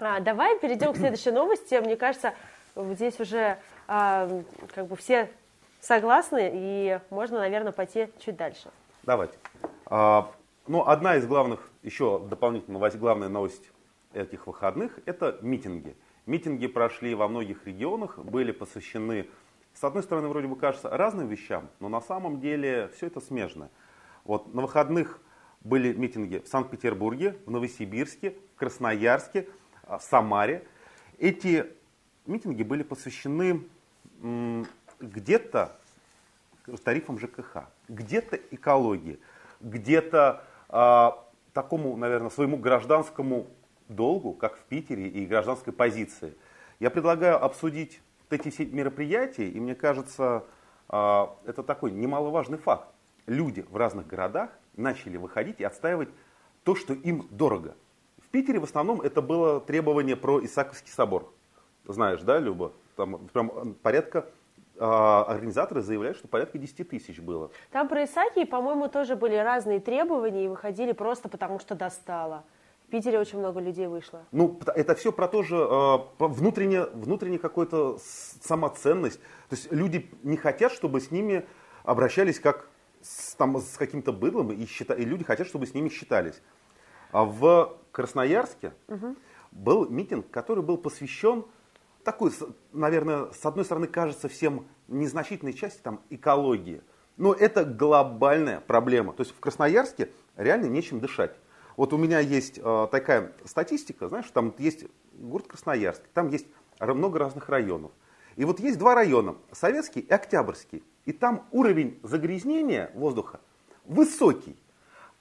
[0.00, 1.74] А, давай перейдем к следующей новости.
[1.76, 2.34] Мне кажется,
[2.76, 4.28] здесь уже а,
[4.74, 5.30] как бы все
[5.80, 8.70] согласны, и можно, наверное, пойти чуть дальше.
[9.04, 9.36] Давайте.
[9.86, 10.32] А,
[10.66, 13.70] ну, одна из главных, еще дополнительно главная новость
[14.12, 15.96] этих выходных– это митинги.
[16.26, 19.28] Митинги прошли во многих регионах, были посвящены,
[19.74, 23.68] с одной стороны, вроде бы кажется, разным вещам, но на самом деле все это смежно.
[24.24, 25.20] Вот на выходных
[25.60, 29.48] были митинги в Санкт-Петербурге, в Новосибирске, в Красноярске–
[30.00, 30.66] Самаре.
[31.18, 31.66] Эти
[32.26, 33.64] митинги были посвящены
[35.00, 35.76] где-то
[36.82, 39.18] тарифам ЖКХ, где-то экологии,
[39.60, 43.46] где-то а, такому, наверное, своему гражданскому
[43.88, 46.34] долгу, как в Питере, и гражданской позиции.
[46.80, 50.44] Я предлагаю обсудить эти все мероприятия, и мне кажется,
[50.88, 52.88] а, это такой немаловажный факт.
[53.26, 56.08] Люди в разных городах начали выходить и отстаивать
[56.64, 57.74] то, что им дорого.
[58.34, 61.32] Питере в основном это было требование про Исааковский собор.
[61.86, 62.72] Знаешь, да, Люба?
[62.96, 64.26] там прям порядка
[64.76, 67.52] а, организаторы заявляют, что порядка 10 тысяч было.
[67.70, 72.42] Там про Исаки, по-моему, тоже были разные требования и выходили просто потому, что достало.
[72.88, 74.24] В Питере очень много людей вышло.
[74.32, 79.20] Ну, это все про то же, э, внутренне, внутренне какую-то самоценность.
[79.48, 81.46] То есть люди не хотят, чтобы с ними
[81.84, 82.68] обращались как
[83.00, 86.42] с, там, с каким-то быдлом, и, счита, и люди хотят, чтобы с ними считались.
[87.12, 89.16] А в Красноярске угу.
[89.52, 91.44] был митинг, который был посвящен
[92.04, 92.32] такой,
[92.72, 96.82] наверное, с одной стороны, кажется всем незначительной части там, экологии.
[97.16, 99.12] Но это глобальная проблема.
[99.12, 101.34] То есть в Красноярске реально нечем дышать.
[101.76, 106.46] Вот у меня есть э, такая статистика, знаешь, там есть город Красноярск, там есть
[106.80, 107.92] много разных районов.
[108.36, 110.82] И вот есть два района, Советский и Октябрьский.
[111.04, 113.40] И там уровень загрязнения воздуха
[113.84, 114.56] высокий.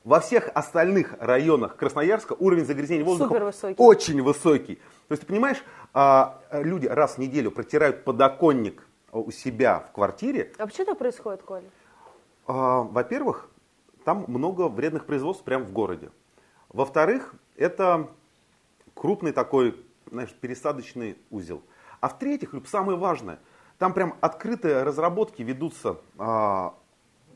[0.04, 3.76] Во всех остальных районах Красноярска уровень загрязнения воздуха высокий.
[3.78, 4.76] очень высокий.
[5.08, 5.64] То есть, ты понимаешь,
[5.94, 10.52] а, люди раз в неделю протирают подоконник у себя в квартире.
[10.58, 11.64] А почему это происходит, Коля?
[12.48, 13.50] А, во-первых,
[14.04, 16.10] там много вредных производств прямо в городе.
[16.68, 18.10] Во-вторых, это
[18.94, 19.80] крупный такой,
[20.12, 21.62] знаешь, пересадочный узел.
[22.02, 23.40] А в-третьих, самое важное,
[23.78, 26.74] там прям открытые разработки ведутся а,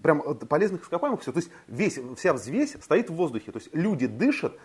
[0.08, 1.34] прям полезных ископаемых все.
[1.34, 3.52] То есть весь, вся взвесь стоит в воздухе.
[3.52, 4.58] То есть люди дышат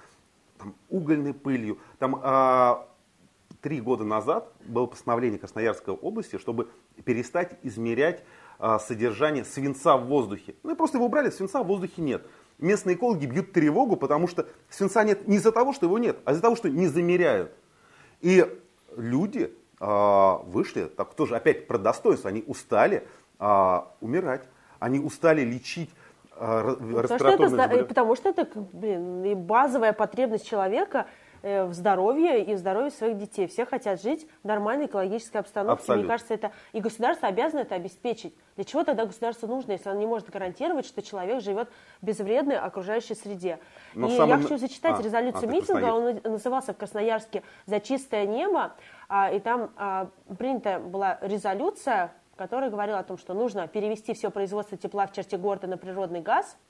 [0.57, 1.79] там, угольной пылью.
[1.99, 2.89] Там а,
[3.61, 6.69] три года назад было постановление Красноярской области, чтобы
[7.05, 8.23] перестать измерять
[8.61, 10.55] а, содержание свинца в воздухе.
[10.63, 12.25] Ну и просто его убрали, свинца в воздухе нет
[12.59, 16.31] местные экологи бьют тревогу, потому что свинца нет не из-за того, что его нет, а
[16.31, 17.51] из-за того, что не замеряют.
[18.21, 18.47] И
[18.97, 23.09] люди э, вышли, так тоже опять про достоинство, они устали
[23.41, 24.43] э, умирать,
[24.83, 25.91] они устали лечить
[26.37, 31.07] э, потому что, это, потому что это блин, базовая потребность человека–
[31.45, 33.49] Э, в здоровье и в здоровье своих детей.
[33.49, 35.81] Все хотят жить в нормальной экологической обстановке.
[35.81, 36.03] Абсолютно.
[36.03, 38.33] Мне кажется, это и государство обязано это обеспечить.
[38.55, 41.69] Для чего тогда государству нужно, если оно не может гарантировать, что человек живет
[42.01, 43.59] в безвредной окружающей среде?
[43.95, 44.29] Но и самым...
[44.29, 45.87] я хочу зачитать а, резолюцию а, митинга.
[45.87, 48.75] Он назывался в Красноярске «За чистое небо».
[49.09, 54.31] А, и там а, принята была резолюция, которая говорила о том, что нужно перевести все
[54.31, 56.57] производство тепла в черте города на природный газ–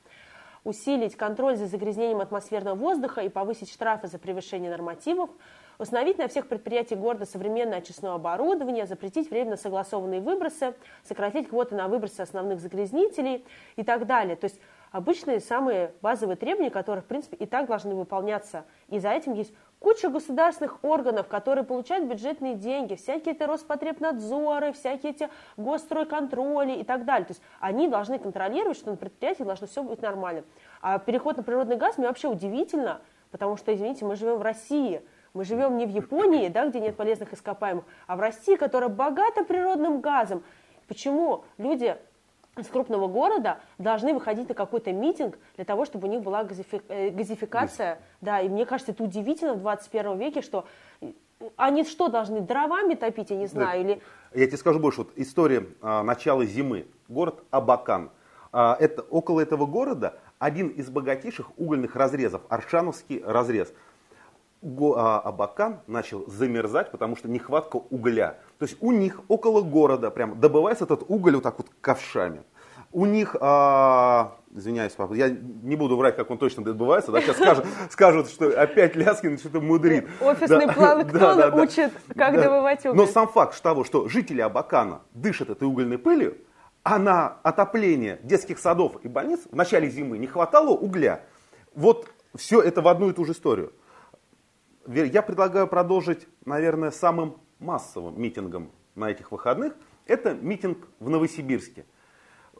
[0.64, 5.30] усилить контроль за загрязнением атмосферного воздуха и повысить штрафы за превышение нормативов,
[5.78, 11.88] установить на всех предприятиях города современное очистное оборудование, запретить временно согласованные выбросы, сократить квоты на
[11.88, 13.44] выбросы основных загрязнителей
[13.76, 14.36] и так далее.
[14.36, 14.60] То есть
[14.92, 18.64] обычные самые базовые требования, которые, в принципе, и так должны выполняться.
[18.88, 25.12] И за этим есть куча государственных органов, которые получают бюджетные деньги, всякие эти Роспотребнадзоры, всякие
[25.12, 27.26] эти госстройконтроли и так далее.
[27.26, 30.44] То есть они должны контролировать, что на предприятии должно все быть нормально.
[30.80, 33.00] А переход на природный газ мне вообще удивительно,
[33.32, 35.02] потому что, извините, мы живем в России,
[35.34, 39.44] мы живем не в Японии, да, где нет полезных ископаемых, а в России, которая богата
[39.44, 40.44] природным газом.
[40.86, 41.96] Почему люди
[42.58, 46.82] из крупного города должны выходить на какой-то митинг для того, чтобы у них была газифи...
[46.88, 47.98] Э, газификация.
[48.20, 50.66] Да, и мне кажется, это удивительно в 21 веке, что
[51.56, 53.92] они что, должны дровами топить, я не знаю, да.
[53.92, 54.02] или...
[54.34, 56.86] Я тебе скажу больше, вот история а, начала зимы.
[57.08, 58.10] Город Абакан.
[58.52, 63.72] А, это, около этого города один из богатейших угольных разрезов, Аршановский разрез.
[64.60, 68.38] Го, а, Абакан начал замерзать, потому что нехватка угля.
[68.62, 72.44] То есть у них около города прям добывается этот уголь вот так вот ковшами.
[72.92, 77.38] У них, а, извиняюсь, папа, я не буду врать, как он точно добывается, да, сейчас
[77.38, 80.06] скажут, скажут что опять Ляскин что-то мудрит.
[80.20, 82.42] Офисный да, планктон да, да, учит, как да.
[82.42, 82.98] добывать уголь.
[82.98, 86.36] Но сам факт того, что жители Абакана дышат этой угольной пылью,
[86.84, 91.22] а на отопление детских садов и больниц в начале зимы не хватало угля.
[91.74, 93.72] Вот все это в одну и ту же историю.
[94.86, 99.74] Я предлагаю продолжить, наверное, самым массовым митингом на этих выходных,
[100.06, 101.86] это митинг в Новосибирске.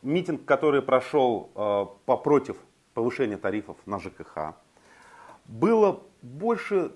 [0.00, 2.56] Митинг, который прошел э, по против
[2.94, 4.54] повышения тарифов на ЖКХ.
[5.46, 6.92] Было больше,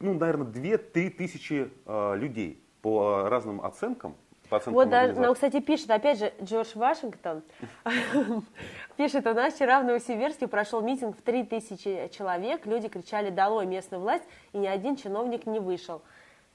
[0.00, 4.16] ну, наверное, 2-3 тысячи э, людей по разным оценкам.
[4.48, 7.42] По вот, да, нам, кстати, пишет, опять же, Джордж Вашингтон,
[8.96, 14.00] пишет, у нас вчера в Новосибирске прошел митинг в 3000 человек, люди кричали «Долой местную
[14.00, 14.22] власть»,
[14.52, 16.00] и ни один чиновник не вышел.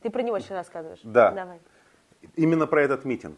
[0.01, 0.99] Ты про него сейчас рассказываешь?
[1.03, 1.31] Да.
[1.31, 1.59] Давай.
[2.35, 3.37] Именно про этот митинг.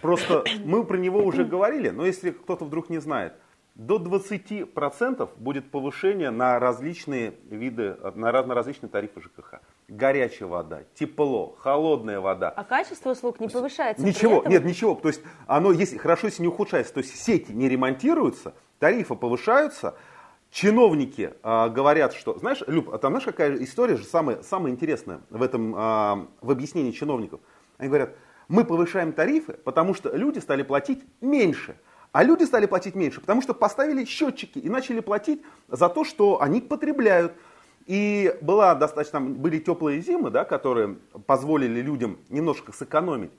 [0.00, 3.34] Просто мы про него уже говорили, но если кто-то вдруг не знает,
[3.74, 9.60] до 20% будет повышение на различные виды, на различные тарифы ЖКХ.
[9.88, 12.50] Горячая вода, тепло, холодная вода.
[12.50, 14.04] А качество услуг не повышается?
[14.04, 14.52] Ничего, этом?
[14.52, 14.94] нет, ничего.
[14.94, 16.92] То есть оно есть, хорошо, если не ухудшается.
[16.92, 19.94] То есть сети не ремонтируются, тарифы повышаются,
[20.52, 25.22] чиновники а, говорят, что, знаешь, Люб, а там знаешь, какая история же самая, самая интересная
[25.30, 27.40] в этом, а, в объяснении чиновников.
[27.78, 28.14] Они говорят,
[28.48, 31.76] мы повышаем тарифы, потому что люди стали платить меньше.
[32.12, 36.42] А люди стали платить меньше, потому что поставили счетчики и начали платить за то, что
[36.42, 37.32] они потребляют.
[37.86, 43.32] И была достаточно, были теплые зимы, да, которые позволили людям немножко сэкономить.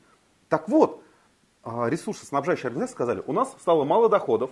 [0.49, 1.03] Так вот,
[1.63, 4.49] а, ресурсоснабжающие организации сказали, у нас стало мало доходов,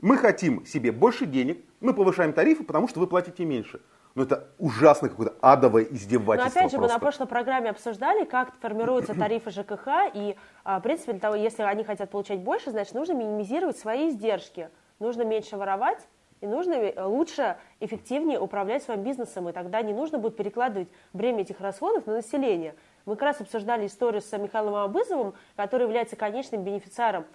[0.00, 3.80] мы хотим себе больше денег, мы повышаем тарифы, потому что вы платите меньше.
[4.14, 6.58] Ну это ужасно какое-то адовое издевательство.
[6.58, 6.80] Но опять же, просто.
[6.80, 11.36] мы на прошлой программе обсуждали, как формируются тарифы ЖКХ, и, а, в принципе, для того,
[11.36, 16.00] если они хотят получать больше, значит, нужно минимизировать свои издержки, нужно меньше воровать,
[16.40, 21.42] и нужно э, лучше, эффективнее управлять своим бизнесом, и тогда не нужно будет перекладывать бремя
[21.42, 22.74] этих расходов на население.
[23.06, 27.26] Мы как раз обсуждали историю с Михаилом Абызовым, который является конечным бенефициаром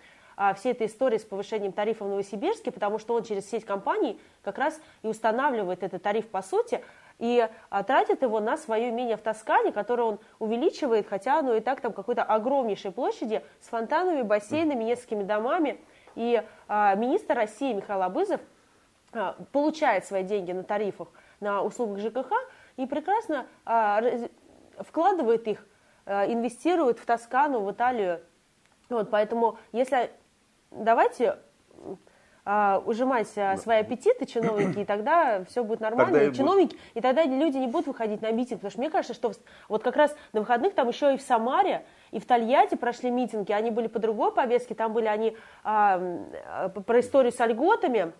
[0.55, 4.57] всей этой истории с повышением тарифа в Новосибирске, потому что он через сеть компаний как
[4.57, 6.81] раз и устанавливает этот тариф по сути,
[7.19, 11.61] и а, тратит его на свое имение в Тоскане, которое он увеличивает, хотя оно и
[11.61, 15.79] так там какой-то огромнейшей площади с фонтанами, бассейнами, несколькими домами.
[16.15, 18.41] И а, министр России Михаил Абызов
[19.13, 21.07] а, получает свои деньги на тарифах
[21.39, 22.31] на услугах ЖКХ
[22.77, 24.01] и прекрасно а,
[24.79, 25.65] вкладывает их,
[26.05, 28.21] а, инвестирует в Тоскану, в Италию.
[28.89, 30.11] Вот, поэтому если
[30.75, 31.37] давайте
[32.47, 36.13] а, ужимать а, свои аппетиты чиновники, и тогда все будет нормально.
[36.13, 36.81] Тогда и чиновники, будет.
[36.93, 39.31] и тогда люди не будут выходить на митинг, потому что мне кажется, что
[39.67, 43.51] вот как раз на выходных там еще и в Самаре, и в Тольятти прошли митинги,
[43.51, 48.13] они были по другой повестке, там были они а, про историю с льготами,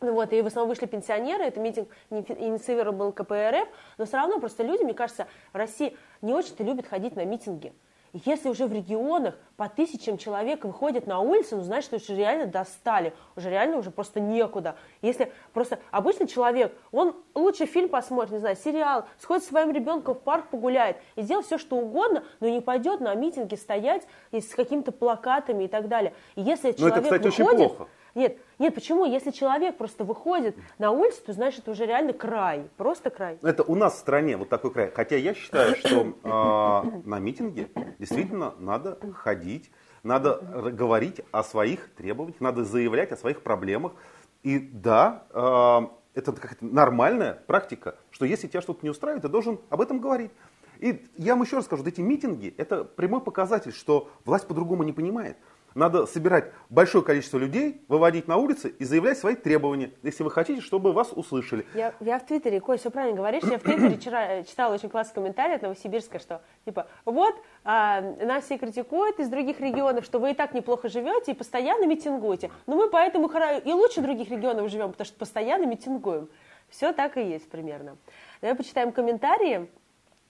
[0.00, 4.62] вот, и в основном вышли пенсионеры, это митинг инициировал был КПРФ, но все равно просто
[4.62, 7.72] люди, мне кажется, в России не очень-то любят ходить на митинги.
[8.14, 13.12] Если уже в регионах по тысячам человек выходят на улицу, ну, значит, уже реально достали,
[13.34, 14.76] уже реально уже просто некуда.
[15.02, 20.14] Если просто обычный человек, он лучше фильм посмотрит, не знаю, сериал, сходит с своим ребенком
[20.14, 24.54] в парк погуляет и сделает все, что угодно, но не пойдет на митинги стоять с
[24.54, 26.14] какими-то плакатами и так далее.
[26.36, 27.88] И если человек но это, кстати, выходит, очень плохо.
[28.14, 29.04] Нет, нет, почему?
[29.04, 33.38] Если человек просто выходит на улицу, то значит уже реально край, просто край.
[33.42, 34.92] Это у нас в стране вот такой край.
[34.94, 39.70] Хотя я считаю, что э, на митинге действительно надо ходить,
[40.04, 40.36] надо
[40.72, 43.92] говорить о своих требованиях, надо заявлять о своих проблемах.
[44.44, 45.80] И да, э,
[46.14, 50.30] это какая-то нормальная практика, что если тебя что-то не устраивает, ты должен об этом говорить.
[50.78, 54.82] И я вам еще раз скажу, вот эти митинги, это прямой показатель, что власть по-другому
[54.82, 55.36] не понимает.
[55.74, 60.60] Надо собирать большое количество людей, выводить на улицы и заявлять свои требования, если вы хотите,
[60.60, 61.66] чтобы вас услышали.
[61.74, 64.88] Я, я в Твиттере, Коль, все правильно говоришь, я в Твиттере вчера э, читала очень
[64.88, 67.34] классный комментарий от Новосибирска, что типа вот
[67.64, 71.86] а, нас все критикуют из других регионов, что вы и так неплохо живете и постоянно
[71.86, 72.52] митингуете.
[72.66, 76.28] Но мы поэтому и лучше других регионов живем, потому что постоянно митингуем.
[76.68, 77.96] Все так и есть примерно.
[78.40, 79.68] Давай почитаем комментарии.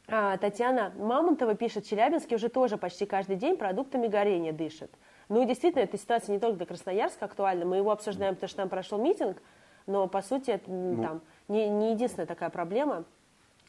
[0.09, 4.91] А, Татьяна Мамонтова пишет, Челябинске уже тоже почти каждый день продуктами горения дышит.
[5.29, 7.65] Ну и действительно, эта ситуация не только для Красноярска актуальна.
[7.65, 9.43] Мы его обсуждаем, потому что там прошел митинг,
[9.87, 11.03] но по сути это ну.
[11.03, 13.05] там, не, не единственная такая проблема.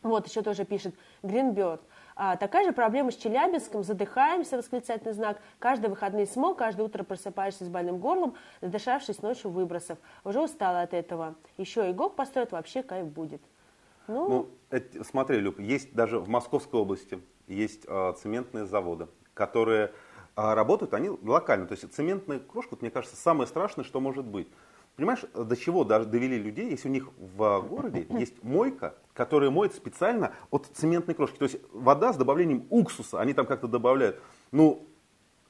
[0.03, 1.81] Вот еще тоже пишет Гринберт.
[2.15, 5.41] А, такая же проблема с Челябинском, задыхаемся, восклицательный знак.
[5.57, 9.97] Каждые выходные смог, каждое утро просыпаешься с больным горлом, надышавшись ночью выбросов.
[10.23, 11.35] Уже устала от этого.
[11.57, 13.41] Еще и ГОК построят, вообще кайф будет.
[14.07, 19.91] Ну, ну это, смотри, Люб, есть даже в Московской области есть э, цементные заводы, которые
[20.35, 21.65] а работают они локально.
[21.65, 24.47] То есть цементная крошка, вот, мне кажется, самое страшное, что может быть.
[24.95, 29.73] Понимаешь, до чего даже довели людей, если у них в городе есть мойка, которая моет
[29.73, 31.37] специально от цементной крошки.
[31.37, 34.21] То есть вода с добавлением уксуса, они там как-то добавляют.
[34.51, 34.87] Ну,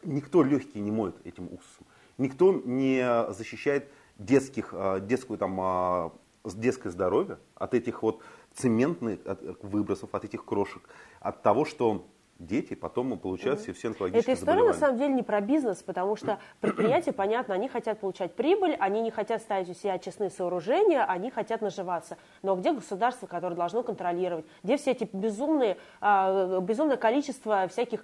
[0.04, 1.86] никто легкие не моет этим уксусом.
[2.18, 6.12] Никто не защищает детских, а, детскую, там, а,
[6.46, 8.22] детское здоровье от этих вот
[8.54, 9.20] цементных
[9.62, 10.82] выбросов, от этих крошек,
[11.20, 12.08] от того, что
[12.40, 16.16] дети потом получают все, все онкологические Эта история на самом деле не про бизнес, потому
[16.16, 21.04] что предприятия, понятно, они хотят получать прибыль, они не хотят ставить у себя честные сооружения,
[21.06, 22.18] они хотят наживаться.
[22.42, 24.46] Но где государство, которое должно контролировать?
[24.64, 28.04] Где все эти безумные, а, безумное количество всяких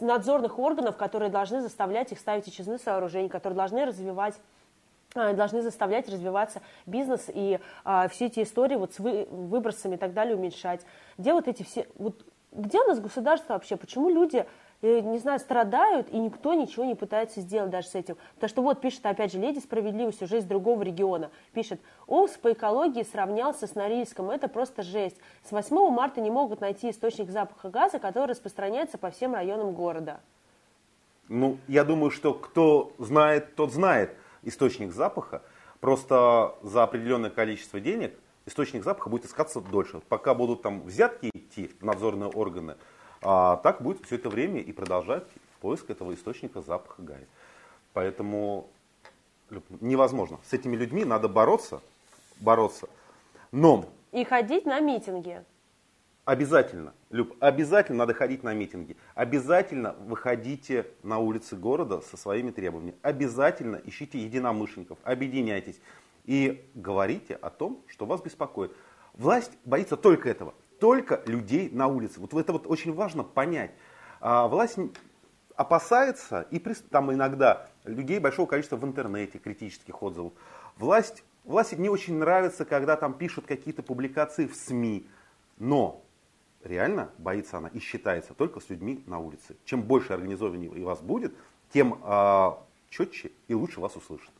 [0.00, 4.34] надзорных органов, которые должны заставлять их ставить очистные сооружения, которые должны развивать
[5.16, 9.98] а, должны заставлять развиваться бизнес и а, все эти истории вот с вы, выбросами и
[9.98, 10.84] так далее уменьшать.
[11.18, 13.76] Где вот эти все, вот где у нас государство вообще?
[13.76, 14.46] Почему люди,
[14.80, 18.16] э, не знаю, страдают, и никто ничего не пытается сделать даже с этим?
[18.36, 21.30] Потому что вот пишет, опять же, Леди Справедливость уже из другого региона.
[21.52, 24.30] Пишет, Омск по экологии сравнялся с Норильском.
[24.30, 25.16] Это просто жесть.
[25.42, 30.20] С 8 марта не могут найти источник запаха газа, который распространяется по всем районам города.
[31.28, 35.42] Ну, я думаю, что кто знает, тот знает источник запаха.
[35.80, 38.14] Просто за определенное количество денег
[38.46, 40.00] источник запаха будет искаться дольше.
[40.08, 42.76] Пока будут там взятки идти, надзорные органы,
[43.22, 45.24] А так будет все это время и продолжать
[45.60, 47.26] поиск этого источника запаха гари.
[47.92, 48.68] Поэтому
[49.80, 50.38] невозможно.
[50.44, 51.80] С этими людьми надо бороться,
[52.40, 52.88] бороться.
[53.52, 53.86] Но...
[54.12, 55.42] И ходить на митинги.
[56.24, 58.96] Обязательно, Люб, обязательно надо ходить на митинги.
[59.14, 62.96] Обязательно выходите на улицы города со своими требованиями.
[63.02, 65.78] Обязательно ищите единомышленников, объединяйтесь
[66.24, 68.72] и говорите о том, что вас беспокоит.
[69.12, 72.20] Власть боится только этого, только людей на улице.
[72.20, 73.72] Вот это вот очень важно понять.
[74.20, 74.78] А, власть
[75.56, 80.32] опасается, и там иногда людей большого количества в интернете, критических отзывов.
[80.76, 85.06] Власть, власти не очень нравится, когда там пишут какие-то публикации в СМИ.
[85.58, 86.02] Но
[86.64, 89.56] реально боится она и считается только с людьми на улице.
[89.64, 91.34] Чем больше организованнее у вас будет,
[91.72, 92.50] тем э,
[92.90, 94.30] четче и лучше вас услышат.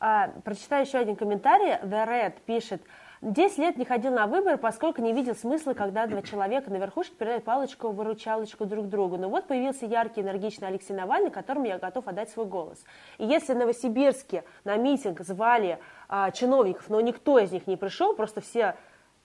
[0.00, 1.72] А, прочитаю еще один комментарий.
[1.82, 2.82] The Red пишет,
[3.20, 7.14] 10 лет не ходил на выборы, поскольку не видел смысла, когда два человека на верхушке
[7.16, 9.16] передают палочку-выручалочку друг другу.
[9.16, 12.84] Но вот появился яркий, энергичный Алексей Навальный, которому я готов отдать свой голос.
[13.18, 18.14] И если в Новосибирске на митинг звали а, чиновников, но никто из них не пришел,
[18.14, 18.76] просто все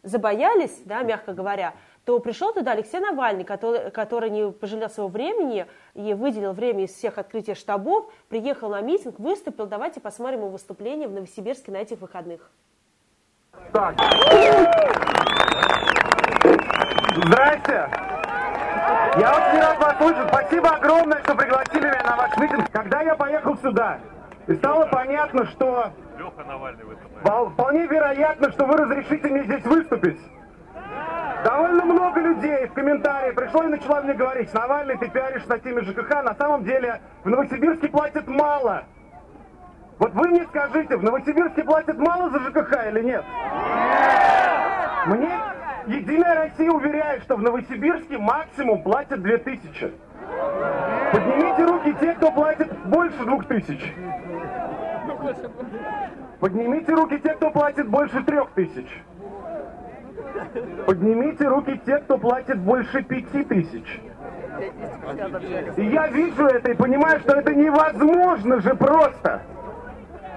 [0.01, 5.67] забоялись, да, мягко говоря, то пришел туда Алексей Навальный, который, который не пожалел своего времени
[5.93, 9.67] и выделил время из всех открытий штабов, приехал на митинг, выступил.
[9.67, 12.51] Давайте посмотрим его выступление в Новосибирске на этих выходных.
[13.73, 13.95] Так.
[17.15, 17.89] Здрасте.
[19.17, 20.27] Я очень рад вас слышать.
[20.27, 22.69] Спасибо огромное, что пригласили меня на ваш митинг.
[22.71, 23.97] Когда я поехал сюда,
[24.45, 27.53] и стало понятно, что Леха Навальный выступает.
[27.53, 30.19] Вполне вероятно, что вы разрешите мне здесь выступить.
[31.43, 35.81] Довольно много людей в комментарии пришло и начала мне говорить, Навальный, ты пиаришь на теме
[35.81, 38.83] ЖКХ, на самом деле в Новосибирске платят мало.
[40.03, 43.23] Вот вы мне скажите, в Новосибирске платят мало за ЖКХ или нет?
[45.05, 45.29] Мне
[45.87, 49.93] Единая Россия уверяет, что в Новосибирске максимум платят 2000.
[51.13, 53.93] Поднимите руки те, кто платит больше 2000.
[56.41, 59.03] Поднимите руки те, кто платит больше 3000.
[60.85, 64.01] Поднимите руки те, кто платит больше 5000.
[65.77, 69.43] И я вижу это и понимаю, что это невозможно же просто.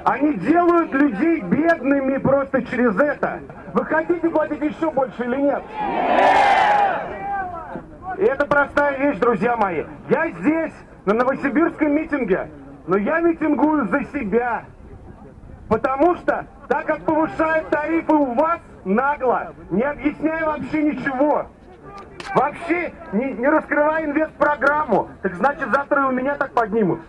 [0.07, 3.40] Они делают людей бедными просто через это.
[3.74, 5.62] Вы хотите платить еще больше или нет?
[8.16, 9.82] И это простая вещь, друзья мои.
[10.09, 10.72] Я здесь,
[11.07, 12.48] на Новосибирском митинге,
[12.86, 14.66] но я митингую за себя.
[15.68, 21.46] Потому что, так как повышают тарифы у вас нагло, не объясняя вообще ничего,
[22.32, 27.00] вообще не, не раскрывая инвестпрограмму, так значит завтра у меня так поднимут.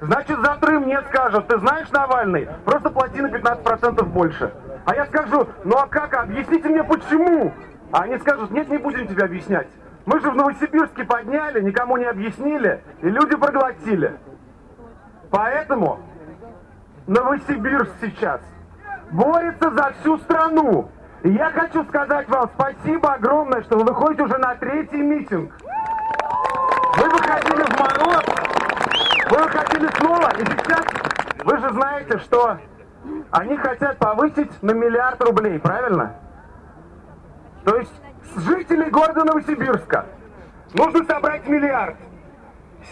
[0.00, 4.52] Значит, завтра и мне скажут, ты знаешь, Навальный, просто плати на 15% больше.
[4.84, 7.52] А я скажу, ну а как, объясните мне почему?
[7.92, 9.68] А они скажут, нет, не будем тебе объяснять.
[10.04, 14.18] Мы же в Новосибирске подняли, никому не объяснили, и люди проглотили.
[15.30, 16.00] Поэтому
[17.06, 18.40] Новосибирск сейчас
[19.10, 20.90] борется за всю страну.
[21.22, 25.52] И я хочу сказать вам спасибо огромное, что вы выходите уже на третий митинг.
[26.96, 28.24] Вы выходили в мороз,
[29.34, 30.84] вы хотели снова, и сейчас
[31.44, 32.58] вы же знаете, что
[33.30, 36.14] они хотят повысить на миллиард рублей, правильно?
[37.64, 37.92] То есть
[38.36, 40.06] жителей города Новосибирска
[40.74, 41.96] нужно собрать миллиард.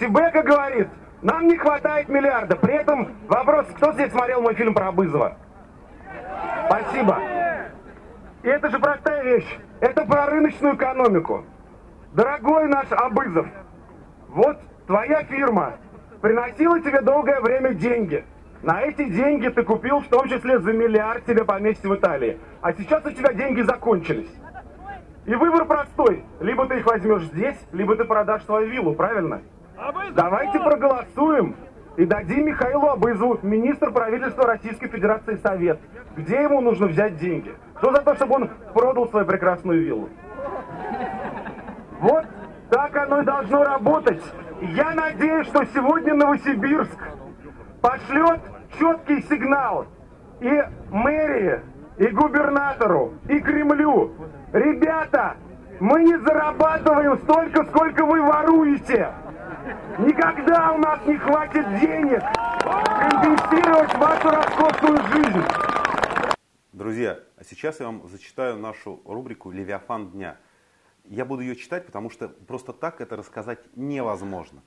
[0.00, 0.88] Сибека говорит,
[1.20, 2.56] нам не хватает миллиарда.
[2.56, 5.36] При этом вопрос, кто здесь смотрел мой фильм про Абызова?
[6.66, 7.18] Спасибо.
[8.42, 9.58] И это же простая вещь.
[9.80, 11.44] Это про рыночную экономику.
[12.12, 13.46] Дорогой наш Абызов,
[14.28, 15.74] вот твоя фирма
[16.22, 18.24] приносила тебе долгое время деньги.
[18.62, 22.38] На эти деньги ты купил в том числе за миллиард тебе поместье в Италии.
[22.62, 24.30] А сейчас у тебя деньги закончились.
[25.26, 26.24] И выбор простой.
[26.40, 29.42] Либо ты их возьмешь здесь, либо ты продашь свою виллу, правильно?
[30.14, 31.56] Давайте проголосуем
[31.96, 35.80] и дадим Михаилу Абызову, министр правительства Российской Федерации, совет.
[36.16, 37.52] Где ему нужно взять деньги?
[37.74, 40.08] Кто за то, чтобы он продал свою прекрасную виллу?
[41.98, 42.26] Вот
[42.70, 44.22] так оно и должно работать.
[44.62, 46.96] Я надеюсь, что сегодня Новосибирск
[47.80, 48.40] пошлет
[48.78, 49.86] четкий сигнал
[50.38, 51.60] и мэрии,
[51.98, 54.12] и губернатору, и Кремлю.
[54.52, 55.36] Ребята,
[55.80, 59.12] мы не зарабатываем столько, сколько вы воруете.
[59.98, 62.22] Никогда у нас не хватит денег
[62.60, 65.44] компенсировать вашу роскошную жизнь.
[66.72, 70.36] Друзья, а сейчас я вам зачитаю нашу рубрику «Левиафан дня».
[71.12, 74.62] Я буду ее читать, потому что просто так это рассказать невозможно.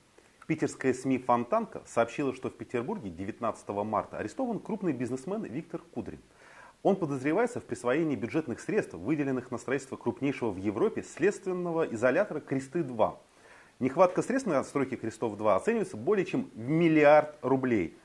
[0.46, 6.20] Питерская СМИ «Фонтанка» сообщила, что в Петербурге 19 марта арестован крупный бизнесмен Виктор Кудрин.
[6.84, 13.16] Он подозревается в присвоении бюджетных средств, выделенных на строительство крупнейшего в Европе следственного изолятора «Кресты-2».
[13.80, 17.98] Нехватка средств на отстройки «Крестов-2» оценивается более чем в миллиард рублей.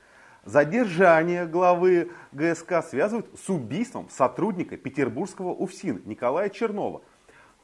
[0.44, 7.02] Задержание главы ГСК связывают с убийством сотрудника петербургского УФСИН Николая Чернова,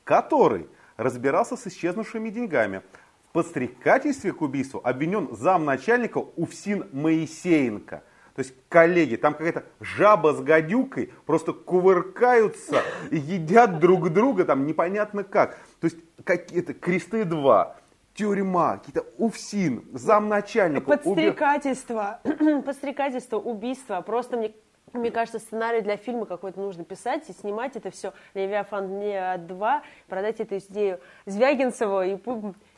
[0.09, 2.81] который разбирался с исчезнувшими деньгами.
[3.29, 8.03] В подстрекательстве к убийству обвинен замначальника УФСИН Моисеенко.
[8.35, 15.25] То есть, коллеги, там какая-то жаба с гадюкой просто кувыркаются едят друг друга, там непонятно
[15.25, 15.59] как.
[15.79, 17.77] То есть, какие-то кресты два,
[18.15, 20.87] тюрьма, какие-то УФСИН, замначальник.
[20.87, 22.63] Подстрекательство, уби...
[22.67, 24.01] подстрекательство, убийство.
[24.01, 24.55] Просто мне
[24.93, 30.41] мне кажется, сценарий для фильма какой-то нужно писать и снимать это все «Левиафан 2», продать
[30.41, 32.19] эту идею Звягинцеву и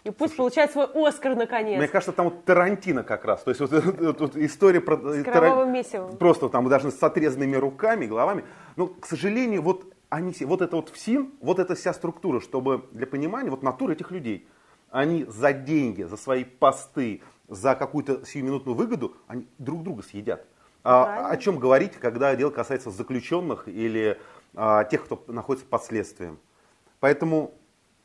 [0.03, 1.77] и пусть Слушай, получает свой Оскар наконец.
[1.77, 3.43] Мне кажется, там вот Тарантино как раз.
[3.43, 4.97] То есть вот, вот, вот история про...
[4.97, 6.17] С кровавым месивом.
[6.17, 8.45] Просто там даже с отрезанными руками, головами.
[8.77, 12.87] Но, к сожалению, вот они все, вот это вот ФСИН, вот эта вся структура, чтобы
[12.93, 14.49] для понимания, вот натура этих людей,
[14.91, 20.47] они за деньги, за свои посты, за какую-то сиюминутную выгоду, они друг друга съедят.
[20.83, 24.19] А, о чем говорить, когда дело касается заключенных или
[24.55, 26.39] а, тех, кто находится под следствием.
[27.01, 27.55] Поэтому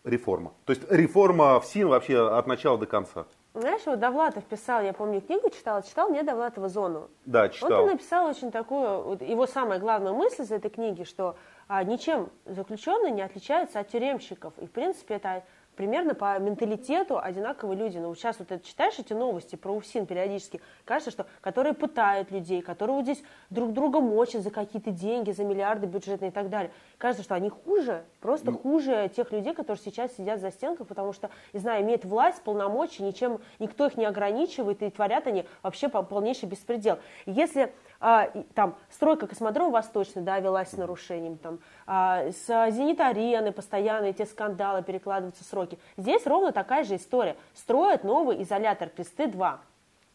[0.03, 0.53] реформа.
[0.65, 3.25] То есть реформа в СИН вообще от начала до конца.
[3.53, 7.09] Знаешь, вот Довлатов писал, я помню, книгу читала, читал мне Довлатова «Зону».
[7.25, 7.83] Да, читал.
[7.83, 11.37] Он написал очень такую, вот его самая главная мысль из этой книги, что
[11.69, 14.53] а, ничем заключенные не отличаются от тюремщиков.
[14.57, 15.45] И, в принципе, это
[15.75, 17.97] примерно по менталитету одинаковые люди.
[17.97, 22.31] Но вот сейчас вот это читаешь эти новости про УФСИН периодически, кажется, что которые пытают
[22.31, 26.49] людей, которые вот здесь друг друга мочат за какие-то деньги, за миллиарды бюджетные и так
[26.49, 26.71] далее.
[26.97, 31.13] Кажется, что они хуже, просто ну, хуже тех людей, которые сейчас сидят за стенкой, потому
[31.13, 35.89] что, не знаю, имеют власть, полномочия, ничем никто их не ограничивает, и творят они вообще
[35.89, 36.99] полнейший беспредел.
[37.25, 37.73] Если
[38.07, 44.21] а, там стройка космодрома Восточный, да, велась с нарушением, там, а, с Зенит-арены постоянно эти
[44.25, 45.79] скандалы, перекладываются сроки.
[45.97, 47.35] Здесь ровно такая же история.
[47.55, 49.57] Строят новый изолятор Кресты-2.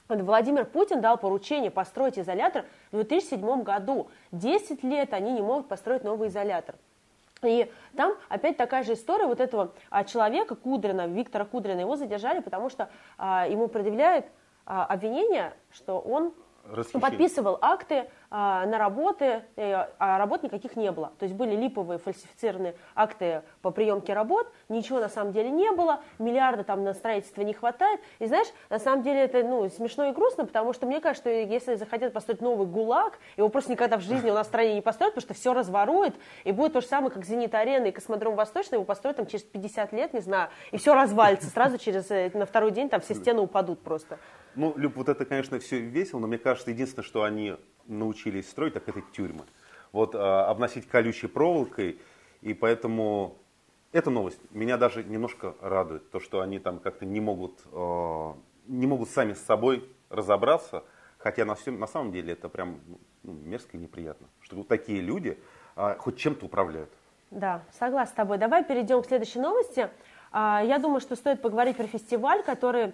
[0.08, 4.08] Владимир Путин дал поручение построить изолятор в 2007 году.
[4.30, 6.76] 10 лет они не могут построить новый изолятор.
[7.42, 12.38] И там опять такая же история вот этого а, человека Кудрина, Виктора Кудрина, его задержали,
[12.38, 12.88] потому что
[13.18, 14.26] а, ему предъявляют
[14.64, 16.32] а, обвинение, что он
[17.00, 21.12] подписывал акты на работы, э, а работ никаких не было.
[21.18, 26.00] То есть были липовые фальсифицированные акты по приемке работ, ничего на самом деле не было,
[26.18, 28.00] миллиарда там на строительство не хватает.
[28.20, 31.30] И знаешь, на самом деле это ну, смешно и грустно, потому что мне кажется, что
[31.30, 34.80] если захотят построить новый ГУЛАГ, его просто никогда в жизни у нас в стране не
[34.80, 36.14] построят, потому что все разворует,
[36.44, 39.92] и будет то же самое, как «Зенит-арена» и «Космодром Восточный», его построят там через 50
[39.92, 41.48] лет, не знаю, и все развалится.
[41.50, 44.18] Сразу через, э, на второй день там все стены упадут просто.
[44.54, 47.56] Ну, Люб, вот это, конечно, все весело, но мне кажется, единственное, что они
[47.90, 49.44] научились строить, так это тюрьмы.
[49.92, 52.00] Вот а, обносить колючей проволокой,
[52.42, 53.36] и поэтому
[53.92, 58.32] эта новость меня даже немножко радует, то, что они там как-то не могут, э,
[58.68, 60.84] не могут сами с собой разобраться,
[61.18, 62.80] хотя на, всем, на самом деле это прям
[63.24, 65.38] ну, мерзко и неприятно, что вот такие люди
[65.76, 66.90] э, хоть чем-то управляют.
[67.30, 68.38] Да, согласна с тобой.
[68.38, 69.88] Давай перейдем к следующей новости.
[70.32, 72.92] А, я думаю, что стоит поговорить про фестиваль, который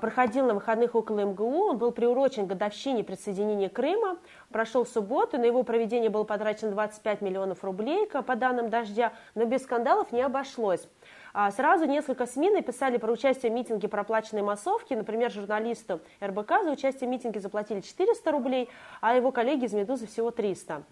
[0.00, 1.70] проходил на выходных около МГУ.
[1.70, 4.18] Он был приурочен к годовщине присоединения Крыма.
[4.50, 5.38] Прошел в субботу.
[5.38, 10.22] На его проведение было потрачено 25 миллионов рублей, по данным «Дождя», но без скандалов не
[10.22, 10.88] обошлось.
[11.34, 14.94] А, сразу несколько СМИ написали про участие в митинге проплаченной массовки.
[14.94, 18.68] Например, журналисту РБК за участие в митинге заплатили 400 рублей,
[19.00, 20.82] а его коллеги из «Медузы» всего 300.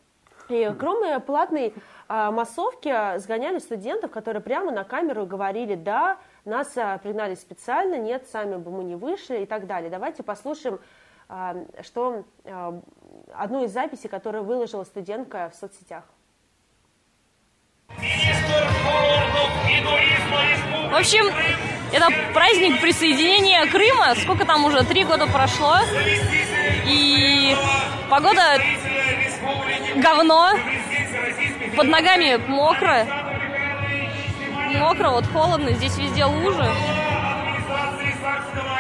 [0.49, 1.74] И кроме платной
[2.09, 6.18] а, массовки сгоняли студентов, которые прямо на камеру говорили, да,
[6.51, 9.90] нас а, пригнали специально, нет, сами бы мы не вышли и так далее.
[9.90, 10.78] Давайте послушаем,
[11.28, 12.78] а, что а,
[13.34, 16.05] одну из записей, которую выложила студентка в соцсетях.
[20.90, 21.24] В общем,
[21.92, 24.14] это праздник присоединения Крыма.
[24.16, 24.84] Сколько там уже?
[24.84, 25.76] Три года прошло.
[26.86, 27.55] И
[28.11, 28.59] погода
[29.96, 30.51] говно.
[31.76, 33.30] Под ногами мокро
[34.79, 36.66] мокро, вот холодно, здесь везде лужи.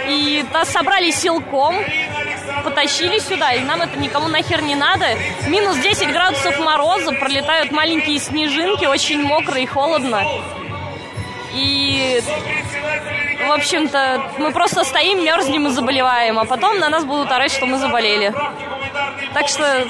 [0.08, 1.76] И нас собрали силком,
[2.64, 5.06] потащили сюда, и нам это никому нахер не надо.
[5.46, 10.24] Минус 10 градусов мороза, пролетают маленькие снежинки, очень мокро и холодно.
[11.52, 12.20] И,
[13.46, 17.66] в общем-то, мы просто стоим, мерзнем и заболеваем, а потом на нас будут орать, что
[17.66, 18.32] мы заболели.
[19.34, 19.86] Так что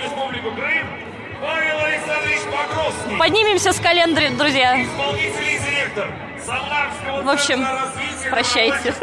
[3.19, 4.79] поднимемся с календаря, друзья.
[5.95, 7.65] В общем,
[8.31, 8.95] прощайте.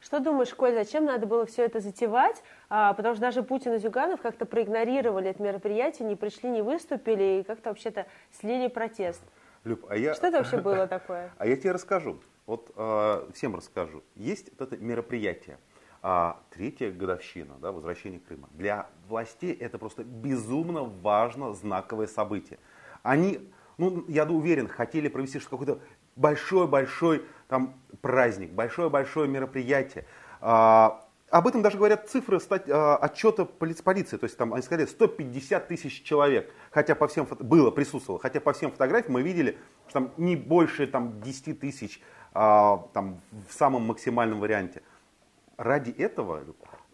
[0.00, 2.42] Что думаешь, Коль, зачем надо было все это затевать?
[2.68, 7.40] А, потому что даже Путин и Зюганов как-то проигнорировали это мероприятие, не пришли, не выступили
[7.40, 9.22] и как-то вообще-то слили протест.
[9.64, 10.14] Люб, а я...
[10.14, 11.32] Что это вообще было такое?
[11.38, 12.20] А я тебе расскажу.
[12.46, 14.04] Вот э, всем расскажу.
[14.14, 15.58] Есть вот это мероприятие.
[16.08, 18.48] А третья годовщина да, возвращения Крыма.
[18.52, 22.60] Для властей это просто безумно важно, знаковое событие.
[23.02, 23.40] Они,
[23.76, 25.80] ну, я уверен, хотели провести какой-то
[26.14, 30.06] большой-большой там праздник, большое-большое мероприятие.
[30.40, 34.16] А, об этом даже говорят цифры стать, а, отчета полиции.
[34.16, 38.52] То есть там они сказали 150 тысяч человек, хотя по всем было, присутствовало, хотя по
[38.52, 42.00] всем фотографиям мы видели, что там не больше там, 10 тысяч
[42.32, 44.82] а, там, в самом максимальном варианте.
[45.56, 46.44] Ради этого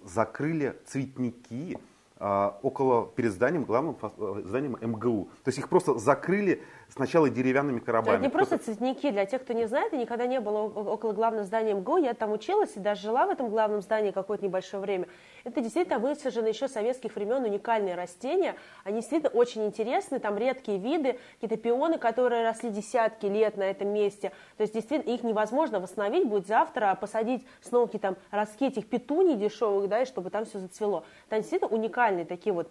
[0.05, 1.79] закрыли цветники,
[2.25, 5.31] а, около, перед зданием, главным э, зданием МГУ.
[5.43, 6.63] То есть их просто закрыли
[6.95, 8.15] сначала деревянными коробами.
[8.15, 9.11] Это не просто цветники.
[9.11, 11.97] Для тех, кто не знает, я никогда не было около главного здания МГУ.
[11.97, 15.09] Я там училась и даже жила в этом главном здании какое-то небольшое время.
[15.45, 18.57] Это действительно высажены еще советских времен уникальные растения.
[18.85, 20.19] Они действительно очень интересны.
[20.19, 24.31] Там редкие виды, какие-то пионы, которые росли десятки лет на этом месте.
[24.57, 29.37] То есть действительно их невозможно восстановить будет завтра, посадить снова какие-то там ростки этих петуний
[29.37, 31.05] дешевых, да, и чтобы там все зацвело.
[31.29, 32.71] Там действительно уникальные такие вот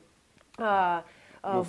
[0.57, 1.03] а, а,
[1.43, 1.65] ну,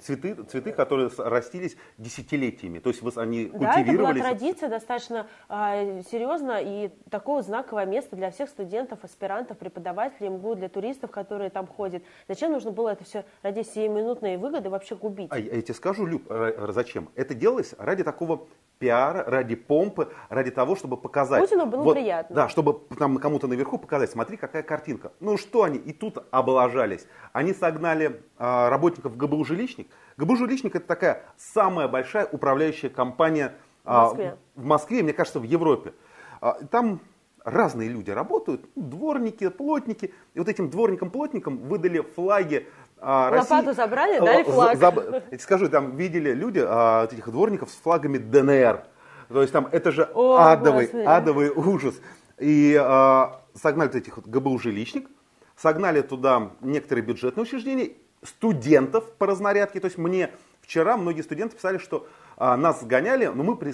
[0.00, 3.86] цветы, цветы, которые растились десятилетиями, то есть они культивировались.
[3.86, 9.58] Да, это была традиция достаточно а, серьезно и такое знаковое место для всех студентов, аспирантов,
[9.58, 12.02] преподавателей МГУ, для туристов, которые там ходят.
[12.28, 15.28] Зачем нужно было это все ради сиюминутной выгоды вообще губить?
[15.30, 16.22] А я тебе скажу, Люб,
[16.68, 17.10] зачем?
[17.16, 18.46] Это делалось ради такого
[18.78, 21.40] пиара, ради помпы, ради того, чтобы показать.
[21.40, 22.34] Путину было вот, приятно.
[22.34, 25.12] Да, чтобы там кому-то наверху показать, смотри, какая картинка.
[25.20, 27.06] Ну что они и тут облажались.
[27.32, 29.88] Они согнали а, работников ГБУ «Жилищник».
[30.16, 33.54] ГБУ «Жилищник» это такая самая большая управляющая компания
[33.84, 35.92] а, в Москве, в Москве мне кажется, в Европе.
[36.40, 37.00] А, там
[37.44, 40.12] разные люди работают, дворники, плотники.
[40.34, 42.66] И вот этим дворникам-плотникам выдали флаги
[43.00, 44.76] а, Лопату России, забрали, дали флаг.
[44.78, 44.98] Заб,
[45.40, 48.84] скажу, там видели люди а, этих дворников с флагами ДНР.
[49.28, 51.04] То есть там это же О, адовый, Господи.
[51.04, 51.94] адовый ужас.
[52.38, 55.08] И а, согнали этих вот ГБУ жилищник,
[55.56, 57.92] согнали туда некоторые бюджетные учреждения,
[58.22, 59.80] студентов по разнарядке.
[59.80, 60.30] То есть мне
[60.60, 63.72] вчера многие студенты писали, что а, нас сгоняли, но мы при,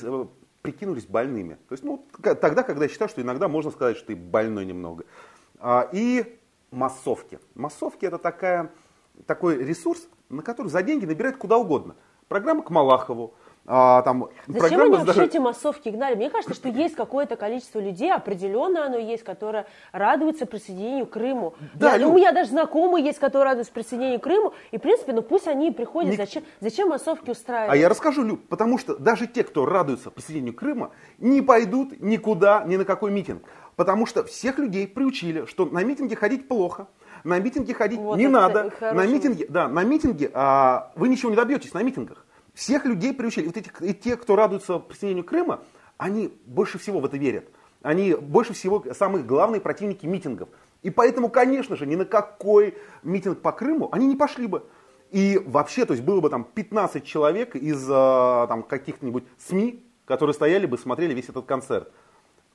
[0.63, 1.55] прикинулись больными.
[1.69, 5.05] То есть ну, тогда, когда я считаю, что иногда можно сказать, что ты больной немного.
[5.59, 6.39] А, и
[6.71, 7.39] массовки.
[7.55, 8.71] Массовки это такая
[9.27, 11.97] такой ресурс, на который за деньги набирают куда угодно.
[12.29, 13.35] Программа к Малахову,
[13.67, 16.17] а, там, Зачем они вообще эти массовки гнали?
[16.17, 21.55] Мне кажется, что есть какое-то количество людей, определенно оно есть, которое радуется присоединению к Крыму.
[21.75, 22.11] Да, я, Лю...
[22.11, 24.53] У меня даже знакомые есть, которые радуются присоединению к Крыму.
[24.71, 26.11] И, в принципе, ну пусть они приходят.
[26.11, 26.17] Не...
[26.17, 27.73] Зачем, зачем массовки устраивать?
[27.73, 32.65] А я расскажу, Лю, потому что даже те, кто радуется присоединению Крыма, не пойдут никуда,
[32.67, 33.45] ни на какой митинг.
[33.77, 36.87] Потому что всех людей приучили, что на митинге ходить плохо,
[37.25, 38.71] на митинги ходить вот не надо.
[38.81, 42.25] На митинге, да, на митинге а, вы ничего не добьетесь на митингах.
[42.53, 43.47] Всех людей приучили.
[43.47, 45.63] Вот эти, и те, кто радуется присоединению Крыма,
[45.97, 47.47] они больше всего в это верят.
[47.83, 50.49] Они больше всего самые главные противники митингов.
[50.83, 54.65] И поэтому, конечно же, ни на какой митинг по Крыму они не пошли бы.
[55.11, 60.35] И вообще, то есть было бы там 15 человек из а, там, каких-нибудь СМИ, которые
[60.35, 61.91] стояли бы, смотрели весь этот концерт.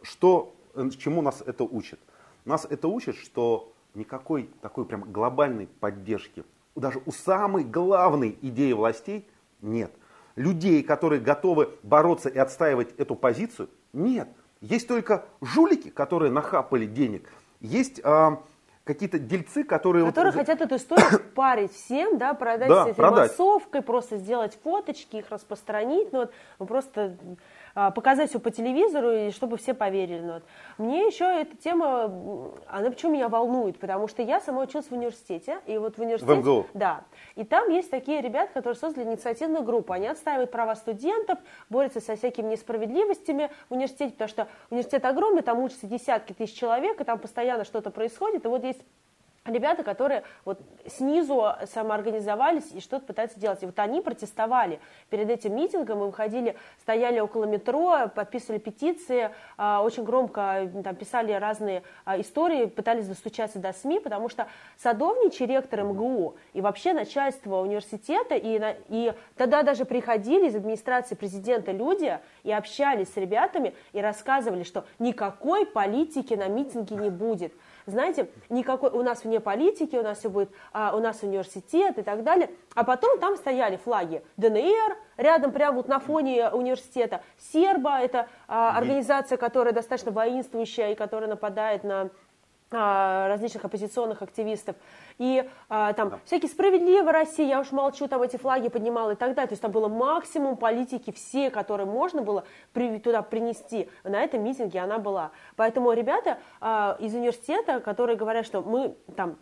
[0.02, 2.00] Что, э, чему нас это учит?
[2.46, 6.44] Нас это учит, что никакой такой прям глобальной поддержки,
[6.76, 9.28] даже у самой главной идеи властей
[9.62, 9.92] нет.
[10.36, 14.30] Людей, которые готовы бороться и отстаивать эту позицию, нет.
[14.62, 17.30] Есть только жулики, которые нахапали денег.
[17.60, 18.42] Есть а,
[18.84, 20.06] какие-то дельцы, которые...
[20.06, 20.40] Которые вот...
[20.40, 23.30] хотят эту историю парить всем, да, продать да, этой продать.
[23.30, 27.36] массовкой, просто сделать фоточки, их распространить, ну вот просто а,
[27.74, 30.22] показать все по телевизору, и чтобы все поверили.
[30.22, 30.44] Ну, вот.
[30.78, 32.12] Мне еще эта тема,
[32.68, 36.34] она почему меня волнует, потому что я сама училась в университете, и вот в университете...
[36.34, 36.68] В МГУ?
[36.74, 37.04] Да.
[37.36, 39.94] И там есть такие ребята, которые создали инициативную группу.
[39.94, 41.40] Они отстаивают права студентов,
[41.70, 47.00] борются со всякими несправедливостями в университете, потому что университет огромный, там учатся десятки тысяч человек,
[47.02, 48.46] и там постоянно что-то происходит.
[48.46, 48.82] И вот есть
[49.46, 53.62] ребята, которые вот снизу самоорганизовались и что-то пытаются делать.
[53.64, 54.80] И вот они протестовали.
[55.10, 61.32] Перед этим митингом, мы выходили, стояли около метро, подписывали петиции, а, очень громко там, писали
[61.34, 67.62] разные а, истории, пытались достучаться до СМИ, потому что садовничий ректор МГУ и вообще начальство
[67.62, 74.02] университета, и, и тогда даже приходили из администрации президента люди и общались с ребятами и
[74.02, 77.54] рассказывали, что никакой политики на митинге не будет
[77.90, 82.02] знаете, никакой, у нас вне политики, у нас все будет, а, у нас университет и
[82.02, 82.50] так далее.
[82.76, 87.22] А потом там стояли флаги ДНР, рядом, прямо вот на фоне университета.
[87.52, 92.10] Серба– это а, организация, которая достаточно воинствующая и которая нападает на
[92.72, 94.76] различных оппозиционных активистов.
[95.18, 96.20] И а, там да.
[96.26, 99.48] всякие справедливые России, я уж молчу, там эти флаги поднимала и так далее.
[99.48, 102.44] То есть там было максимум политики, все, которые можно было
[102.74, 103.90] при, туда принести.
[104.04, 105.32] На этом митинге она была.
[105.56, 109.38] Поэтому ребята а, из университета, которые говорят, что мы там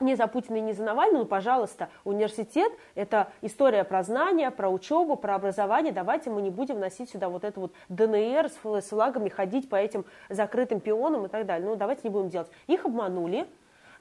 [0.00, 4.68] не за Путина и не за Навального, ну, пожалуйста, университет– это история про знания, про
[4.68, 5.92] учебу, про образование.
[5.92, 10.04] Давайте мы не будем носить сюда вот это вот ДНР с флагами, ходить по этим
[10.28, 11.68] закрытым пионам и так далее.
[11.68, 12.50] Ну, давайте не будем делать.
[12.66, 13.46] Их обманули,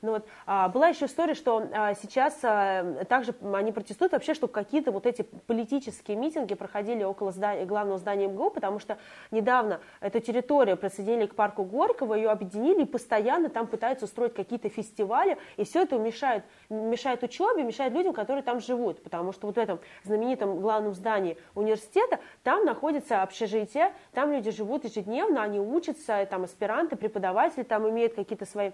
[0.06, 4.54] ну вот, а, была еще история, что а, сейчас а, также они протестуют вообще, чтобы
[4.54, 8.98] какие-то вот эти политические митинги проходили около здания, главного здания МГУ, потому что
[9.32, 14.70] недавно эту территорию присоединили к парку Горького, ее объединили и постоянно там пытаются устроить какие-то
[14.70, 19.56] фестивали, и все это мешает, мешает учебе, мешает людям, которые там живут, потому что вот
[19.56, 26.28] в этом знаменитом главном здании университета там находится общежитие, там люди живут ежедневно, они учатся,
[26.30, 28.72] там аспиранты, преподаватели там имеют какие-то свои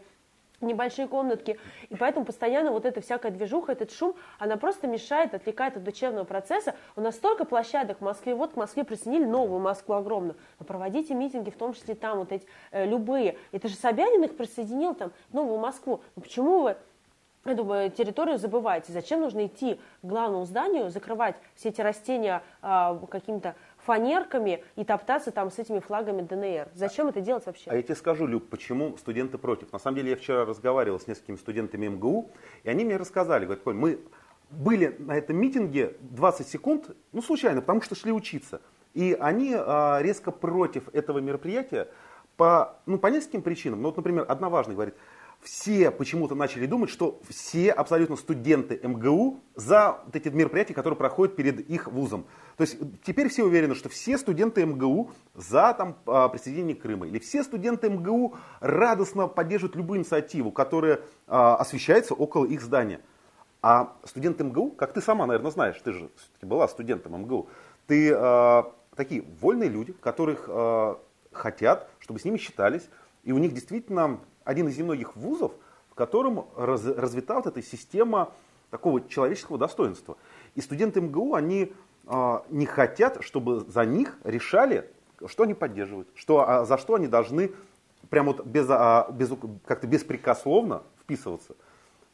[0.61, 1.59] небольшие комнатки,
[1.89, 6.25] и поэтому постоянно вот эта всякая движуха, этот шум, она просто мешает, отвлекает от учебного
[6.25, 6.75] процесса.
[6.95, 11.13] У нас столько площадок в Москве, вот к Москве присоединили новую Москву огромную, но проводите
[11.13, 13.37] митинги, в том числе там вот эти э, любые.
[13.51, 16.01] Это же Собянин их присоединил там, новую Москву.
[16.15, 16.75] Ну почему вы
[17.43, 18.93] эту территорию забываете?
[18.93, 23.55] Зачем нужно идти к главному зданию, закрывать все эти растения э, каким-то
[23.85, 26.69] фанерками и топтаться там с этими флагами ДНР.
[26.73, 27.69] Зачем это делать вообще?
[27.69, 29.71] А я тебе скажу, Люк, почему студенты против.
[29.71, 32.31] На самом деле я вчера разговаривал с несколькими студентами МГУ,
[32.63, 33.99] и они мне рассказали, говорят, Коль, мы
[34.49, 38.61] были на этом митинге 20 секунд, ну случайно, потому что шли учиться.
[38.93, 41.87] И они а, резко против этого мероприятия
[42.35, 43.81] по, ну, по нескольким причинам.
[43.81, 44.95] Ну вот, например, одна важная говорит,
[45.41, 51.35] все почему-то начали думать, что все абсолютно студенты МГУ за вот эти мероприятия, которые проходят
[51.35, 52.25] перед их вузом.
[52.57, 57.07] То есть теперь все уверены, что все студенты МГУ за там, а, присоединение Крыма.
[57.07, 63.01] Или все студенты МГУ радостно поддерживают любую инициативу, которая а, освещается около их здания.
[63.63, 66.09] А студенты МГУ, как ты сама, наверное, знаешь, ты же
[66.41, 67.49] была студентом МГУ,
[67.87, 70.99] ты а, такие вольные люди, которых а,
[71.31, 72.89] хотят, чтобы с ними считались,
[73.23, 75.51] и у них действительно один из немногих вузов,
[75.89, 78.31] в котором раз, развита вот эта система
[78.69, 80.17] такого человеческого достоинства.
[80.55, 81.73] И студенты МГУ, они
[82.07, 84.89] э, не хотят, чтобы за них решали,
[85.25, 87.51] что они поддерживают, что, а, за что они должны
[88.09, 89.31] прямо вот без, а, без,
[89.65, 91.55] как-то беспрекословно вписываться.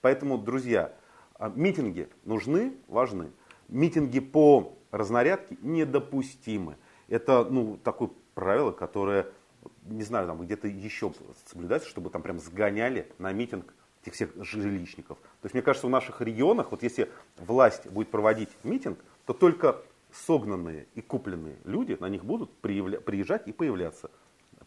[0.01, 0.93] Поэтому, друзья,
[1.35, 3.31] а, митинги нужны, важны.
[3.67, 6.77] Митинги по разнарядке недопустимы.
[7.07, 9.27] Это ну, такое правило, которое
[9.83, 11.13] не знаю, там где-то еще
[11.45, 15.17] соблюдается, чтобы там прям сгоняли на митинг этих всех жилищников.
[15.17, 19.81] То есть мне кажется, в наших регионах, вот если власть будет проводить митинг, то только
[20.11, 24.09] согнанные и купленные люди на них будут приезжать и появляться.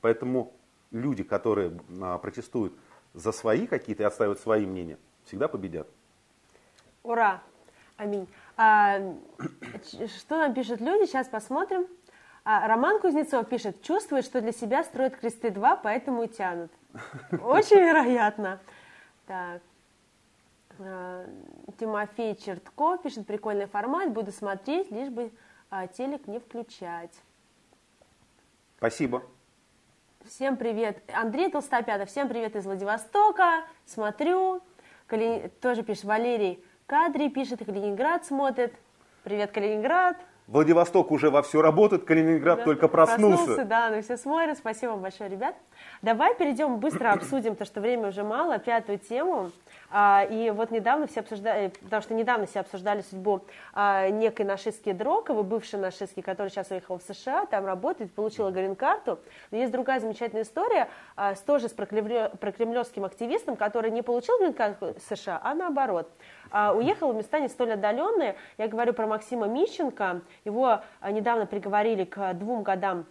[0.00, 0.52] Поэтому
[0.90, 2.74] люди, которые а, протестуют
[3.14, 5.88] за свои какие-то и отстаивают свои мнения, всегда победят.
[7.02, 7.42] Ура!
[7.96, 8.26] Аминь.
[8.56, 8.98] А,
[9.84, 11.06] что нам пишут люди?
[11.06, 11.86] Сейчас посмотрим.
[12.44, 16.70] А Роман Кузнецов пишет, чувствует, что для себя строят кресты два, поэтому и тянут.
[17.42, 18.60] Очень вероятно.
[19.26, 19.60] Так.
[20.78, 21.26] А,
[21.78, 25.30] Тимофей Чертко пишет, прикольный формат, буду смотреть, лишь бы
[25.68, 27.14] а, телек не включать.
[28.78, 29.22] Спасибо.
[30.24, 31.02] Всем привет.
[31.12, 33.64] Андрей Толстопятов, всем привет из Владивостока.
[33.84, 34.62] Смотрю.
[35.06, 35.50] Кали...
[35.60, 38.74] Тоже пишет Валерий Кадри, пишет, Калининград смотрит.
[39.22, 40.16] Привет, Калининград.
[40.50, 43.36] Владивосток уже вовсю работает, Калининград да, только проснулся.
[43.36, 44.58] Проснулся, да, ну все смотрят.
[44.58, 45.54] Спасибо вам большое, ребят.
[46.02, 49.50] Давай перейдем, быстро обсудим, то что время уже мало, пятую тему.
[49.90, 53.42] А, и вот недавно все обсуждали, потому что недавно все обсуждали судьбу
[53.74, 59.18] а, некой нашистки Дроковой, бывшей нашистки, которая сейчас уехала в США, там работает, получила грин-карту.
[59.50, 64.94] Но есть другая замечательная история, а, с, тоже с прокремлевским активистом, который не получил грин-карту
[64.94, 66.10] в США, а наоборот.
[66.52, 68.36] Уехал в места не столь отдаленные.
[68.58, 70.22] Я говорю про Максима Мищенко.
[70.44, 73.06] Его недавно приговорили к двум годам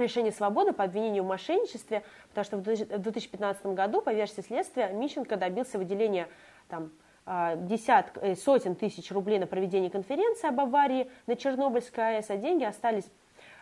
[0.00, 5.36] лишения свободы по обвинению в мошенничестве, потому что в 2015 году, по версии следствия, Мищенко
[5.36, 6.28] добился выделения
[6.68, 6.90] там,
[7.26, 12.36] а, десяток, э, сотен тысяч рублей на проведение конференции об аварии на Чернобыльской АЭС, а
[12.36, 13.10] деньги остались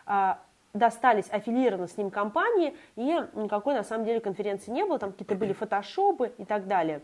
[0.05, 0.39] а,
[0.73, 5.35] достались аффилированно с ним компании, и никакой на самом деле конференции не было, там какие-то
[5.35, 7.01] были фотошопы и так далее.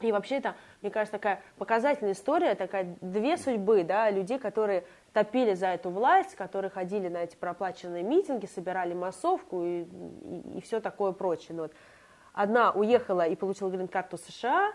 [0.00, 5.54] И вообще это, мне кажется, такая показательная история, такая две судьбы, да, людей, которые топили
[5.54, 10.80] за эту власть, которые ходили на эти проплаченные митинги, собирали массовку и, и, и все
[10.80, 11.56] такое прочее.
[11.56, 11.72] Ну, вот.
[12.32, 14.72] Одна уехала и получила грин-карту США,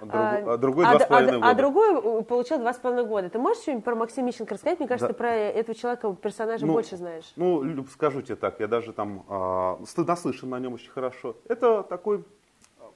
[0.00, 1.50] Друг, а, другой два с половиной года.
[1.50, 3.28] А другой получил два с половиной года.
[3.28, 4.78] Ты можешь что-нибудь про Максима Мищенко рассказать?
[4.78, 5.12] Мне кажется, да.
[5.12, 7.30] ты про этого человека, персонажа ну, больше знаешь.
[7.36, 11.36] Ну, Люб, скажу тебе так, я даже там э, наслышан на нем очень хорошо.
[11.48, 12.24] Это такой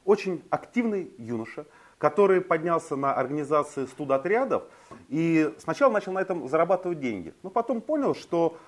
[0.04, 1.66] очень активный юноша,
[1.98, 4.64] который поднялся на организации студотрядов
[5.08, 7.34] и сначала начал на этом зарабатывать деньги.
[7.42, 8.58] Но потом понял, что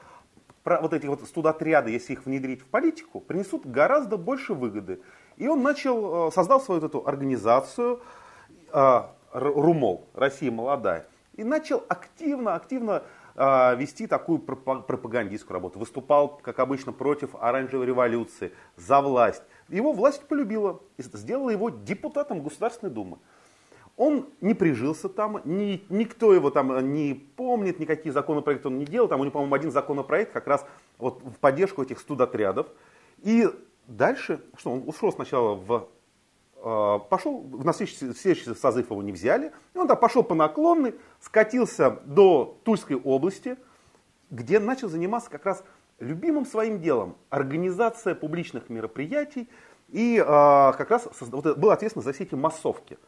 [0.65, 5.01] вот эти вот студотряды, если их внедрить в политику, принесут гораздо больше выгоды.
[5.37, 8.01] И он начал, э, создал свою эту организацию,
[8.73, 13.03] а, РУМОЛ, Россия молодая, и начал активно, активно
[13.39, 15.79] а, вести такую пропагандистскую работу.
[15.79, 19.43] Выступал, как обычно, против оранжевой революции, за власть.
[19.69, 23.19] Его власть полюбила и сделала его депутатом Государственной Думы.
[23.97, 29.09] Он не прижился там, ни, никто его там не помнит, никакие законопроекты он не делал.
[29.09, 30.67] Там у него, по-моему, один законопроект как раз
[30.99, 32.67] вот в поддержку этих студотрядов.
[33.23, 33.49] И
[33.87, 35.89] дальше, что он ушел сначала в
[36.69, 40.97] Э, пошел, на следующий, следующий созыв его не взяли, и он там пошел по наклонной,
[41.21, 43.57] скатился до Тульской области,
[44.31, 45.63] где начал заниматься как раз
[45.99, 49.49] любимым своим делом, организация публичных мероприятий,
[49.89, 52.99] и э, как раз вот, был ответственен за все эти массовки.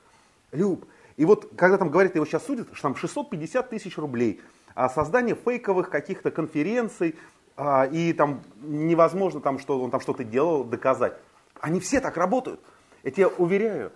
[0.53, 0.87] Люб,
[1.17, 4.41] и вот когда там говорят, его сейчас судят, что там 650 тысяч рублей,
[4.75, 7.17] а создание фейковых каких-то конференций,
[7.57, 11.15] а, и там невозможно, там, что он там что-то делал, доказать.
[11.61, 12.61] Они все так работают.
[13.03, 13.93] Я тебе уверяю,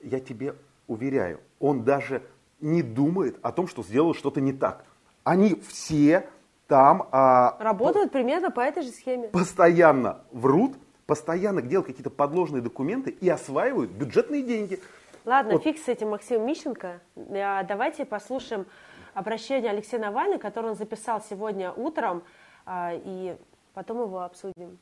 [0.00, 0.56] я тебе
[0.88, 2.22] уверяю, он даже
[2.60, 4.84] не думает о том, что сделал что-то не так.
[5.22, 6.28] Они все
[6.68, 7.08] там...
[7.10, 9.28] А, Работают по, примерно по этой же схеме.
[9.28, 14.80] Постоянно врут, постоянно делают какие-то подложные документы и осваивают бюджетные деньги.
[15.24, 15.64] Ладно, вот.
[15.64, 17.00] фиг с этим Максим Мищенко.
[17.16, 18.66] А, давайте послушаем
[19.14, 22.22] обращение Алексея Навального, которое он записал сегодня утром,
[22.64, 23.36] а, и
[23.74, 24.78] потом его обсудим.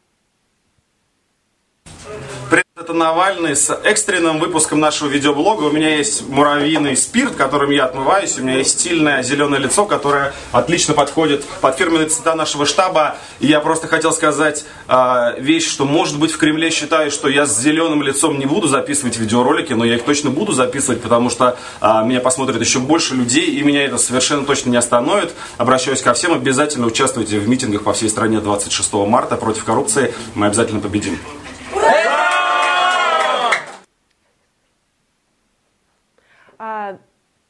[2.79, 5.63] Это Навальный с экстренным выпуском нашего видеоблога.
[5.63, 8.39] У меня есть муравьиный спирт, которым я отмываюсь.
[8.39, 13.17] У меня есть стильное зеленое лицо, которое отлично подходит под фирменные цвета нашего штаба.
[13.41, 17.47] И я просто хотел сказать э, вещь, что может быть в Кремле считают, что я
[17.47, 21.57] с зеленым лицом не буду записывать видеоролики, но я их точно буду записывать, потому что
[21.81, 25.33] э, меня посмотрят еще больше людей, и меня это совершенно точно не остановит.
[25.57, 30.13] Обращаюсь ко всем, обязательно участвуйте в митингах по всей стране 26 марта против коррупции.
[30.35, 31.19] Мы обязательно победим.
[31.75, 32.26] А,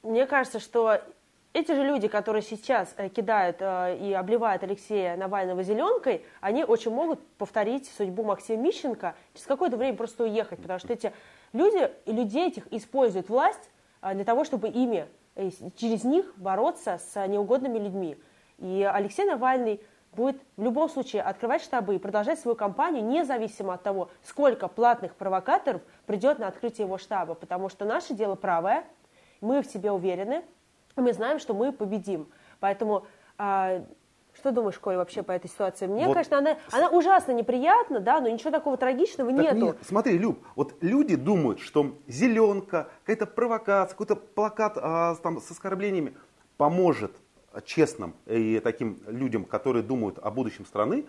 [0.06, 1.00] мне кажется, что
[1.52, 6.90] эти же люди, которые сейчас э, кидают э, и обливают Алексея Навального зеленкой, они очень
[6.90, 11.12] могут повторить судьбу Максима Мищенко, через какое-то время просто уехать, потому что эти
[11.52, 13.70] люди людей этих используют власть
[14.02, 15.06] э, для того, чтобы ими,
[15.76, 18.18] через них бороться с неугодными людьми.
[18.58, 19.80] И Алексей Навальный
[20.16, 25.14] будет в любом случае открывать штабы и продолжать свою кампанию, независимо от того, сколько платных
[25.14, 28.84] провокаторов придет на открытие его штаба, потому что наше дело правое,
[29.40, 30.44] мы в себе уверены,
[30.96, 32.28] мы знаем, что мы победим.
[32.60, 33.06] Поэтому
[33.38, 33.84] а,
[34.38, 35.86] что думаешь, Коля, вообще по этой ситуации?
[35.86, 36.12] Мне, вот.
[36.12, 39.56] конечно, она, она ужасно неприятна, да, но ничего такого трагичного так нету.
[39.56, 45.50] Нет, смотри, Люб, вот люди думают, что зеленка, какая-то провокация, какой-то плакат а, там, с
[45.50, 46.14] оскорблениями
[46.56, 47.12] поможет
[47.64, 51.06] честным и таким людям, которые думают о будущем страны,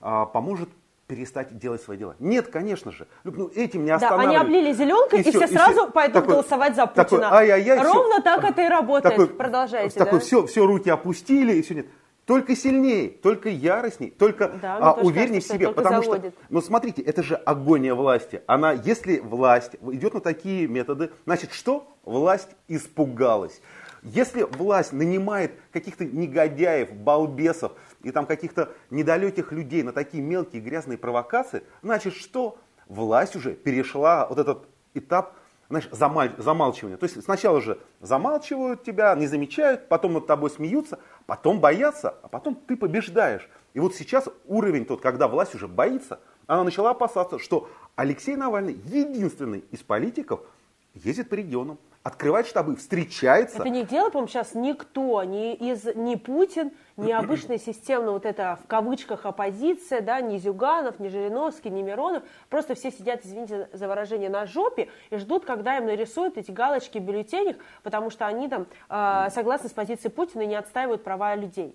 [0.00, 0.70] а, поможет
[1.06, 2.16] перестать делать свои дела.
[2.18, 3.06] Нет, конечно же.
[3.24, 4.32] Ну, этим не останавливают.
[4.32, 7.04] Да, они облили зеленкой, и, и все, и сразу и пойдут такой, голосовать за Путина.
[7.04, 9.14] Такой, ай-яй-яй, Ровно все, так это и работает.
[9.14, 9.98] Такой, Продолжайте.
[9.98, 10.24] Такой, да?
[10.24, 11.86] все, все руки опустили, и все нет.
[12.26, 15.72] Только сильнее, только яростней, только да, а, увереннее кажется, в себе.
[15.72, 16.32] Потому заводит.
[16.32, 18.42] что, ну смотрите, это же агония власти.
[18.46, 21.94] Она, если власть идет на такие методы, значит что?
[22.04, 23.60] Власть испугалась.
[24.02, 27.72] Если власть нанимает каких-то негодяев, балбесов
[28.04, 32.58] и там каких-то недалеких людей на такие мелкие грязные провокации, значит что?
[32.86, 35.34] Власть уже перешла вот этот этап
[35.70, 36.96] знаешь, замаль, замалчивания.
[36.96, 42.28] То есть сначала же замалчивают тебя, не замечают, потом над тобой смеются, потом боятся, а
[42.28, 43.48] потом ты побеждаешь.
[43.72, 48.74] И вот сейчас уровень тот, когда власть уже боится, она начала опасаться, что Алексей Навальный
[48.74, 50.40] единственный из политиков
[50.94, 53.56] ездит по регионам открывает штабы, встречается.
[53.60, 58.58] Это не делает, по-моему, сейчас никто, ни, из, ни Путин, ни обычная системная вот эта
[58.62, 62.22] в кавычках оппозиция, да, ни Зюганов, ни Жириновский, ни Миронов.
[62.50, 66.98] Просто все сидят, извините за выражение, на жопе и ждут, когда им нарисуют эти галочки
[66.98, 71.34] в бюллетенях, потому что они там э, согласны с позицией Путина и не отстаивают права
[71.34, 71.74] людей.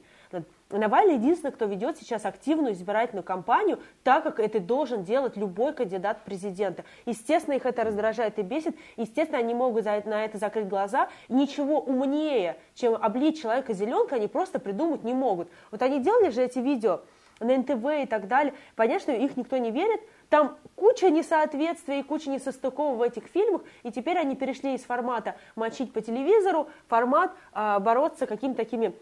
[0.70, 6.20] Навальный единственный, кто ведет сейчас активную избирательную кампанию, так как это должен делать любой кандидат
[6.20, 6.84] в президенты.
[7.08, 8.76] Естественно, их это раздражает и бесит.
[8.96, 11.10] Естественно, они могут на это закрыть глаза.
[11.28, 15.50] Ничего умнее, чем облить человека зеленкой, они просто придумать не могут.
[15.72, 17.02] Вот они делали же эти видео
[17.40, 18.54] на НТВ и так далее.
[18.76, 20.02] Что их никто не верит.
[20.30, 25.92] Там куча несоответствий куча несостыковок в этих фильмах, и теперь они перешли из формата мочить
[25.92, 28.94] по телевизору формат а, бороться какими-то такими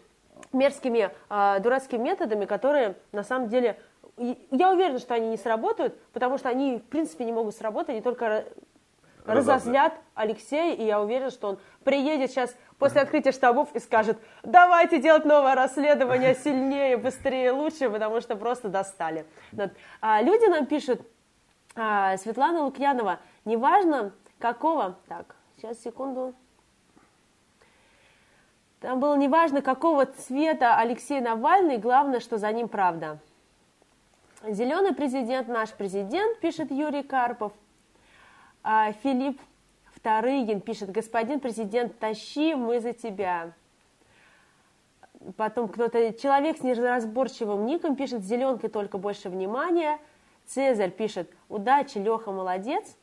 [0.52, 3.78] мерзкими а, дурацкими методами, которые на самом деле
[4.16, 8.00] я уверена, что они не сработают, потому что они, в принципе, не могут сработать, они
[8.00, 8.46] только
[9.24, 15.00] разозлят Алексея, и я уверена, что он приедет сейчас после открытия штабов и скажет, давайте
[15.00, 19.26] делать новое расследование сильнее, быстрее, лучше, потому что просто достали.
[19.52, 19.70] Вот.
[20.00, 21.02] А, люди нам пишут,
[21.76, 26.34] а, Светлана Лукьянова, неважно какого, так, сейчас, секунду,
[28.80, 33.18] там было неважно, какого цвета Алексей Навальный, главное, что за ним правда.
[34.46, 37.52] Зеленый президент, наш президент, пишет Юрий Карпов.
[38.62, 39.40] А Филипп
[39.94, 43.52] Вторыгин пишет, господин президент, тащи, мы за тебя.
[45.36, 49.98] Потом кто-то, человек с неразборчивым ником пишет, зеленкой только больше внимания.
[50.46, 52.96] Цезарь пишет, удачи, Леха, молодец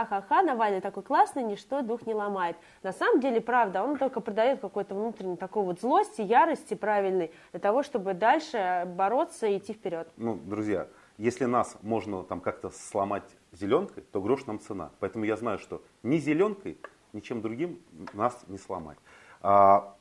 [0.00, 2.56] ахаха, Навальный такой классный, ничто дух не ломает.
[2.82, 7.60] На самом деле, правда, он только придает какой-то внутренний такой вот злости, ярости правильной для
[7.60, 10.08] того, чтобы дальше бороться и идти вперед.
[10.16, 10.88] Ну, друзья,
[11.18, 14.90] если нас можно там как-то сломать зеленкой, то грош нам цена.
[15.00, 16.78] Поэтому я знаю, что ни зеленкой,
[17.12, 17.80] ничем другим
[18.12, 18.98] нас не сломать.
[19.40, 19.96] А,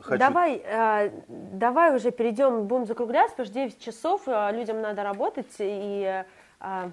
[0.00, 0.18] Хочу...
[0.18, 5.54] Давай, э, давай уже перейдем, будем закругляться, потому что 9 часов, э, людям надо работать,
[5.58, 6.24] и
[6.60, 6.90] э,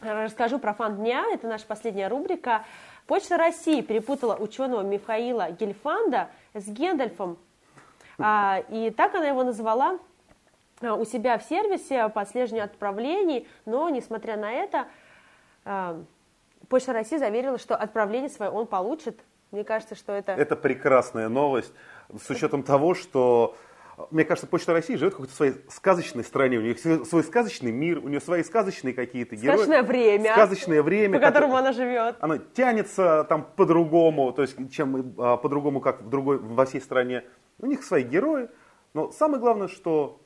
[0.00, 1.24] расскажу про фан дня.
[1.32, 2.64] Это наша последняя рубрика.
[3.06, 7.38] Почта России перепутала ученого Михаила Гельфанда с Гендальфом.
[8.18, 9.98] А, и так она его назвала
[10.80, 14.86] а, у себя в сервисе по отслеживанию отправлений, но, несмотря на это,
[15.64, 16.02] а,
[16.68, 19.18] Почта России заверила, что отправление свое он получит.
[19.50, 20.32] Мне кажется, что это...
[20.32, 21.72] Это прекрасная новость,
[22.16, 23.56] с учетом того, что
[24.10, 26.58] мне кажется, Почта России живет в какой-то своей сказочной стране.
[26.58, 29.56] У нее свой сказочный мир, у нее свои сказочные какие-то герои.
[29.56, 30.32] Сказочное время.
[30.32, 31.18] Сказочное время.
[31.18, 32.16] По которому она живет.
[32.20, 37.24] Оно тянется там по-другому, то есть чем а, по-другому, как в другой, во всей стране.
[37.58, 38.48] У них свои герои.
[38.94, 40.20] Но самое главное, что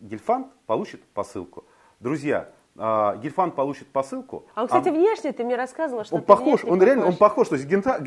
[0.00, 1.64] Гельфанд получит посылку.
[2.00, 4.46] Друзья, а, Гельфанд получит посылку.
[4.54, 4.92] А он, кстати, а...
[4.92, 6.84] внешне ты мне рассказывала, что он похож, он похож.
[6.84, 7.48] реально, он похож.
[7.48, 8.02] То есть Генфальд,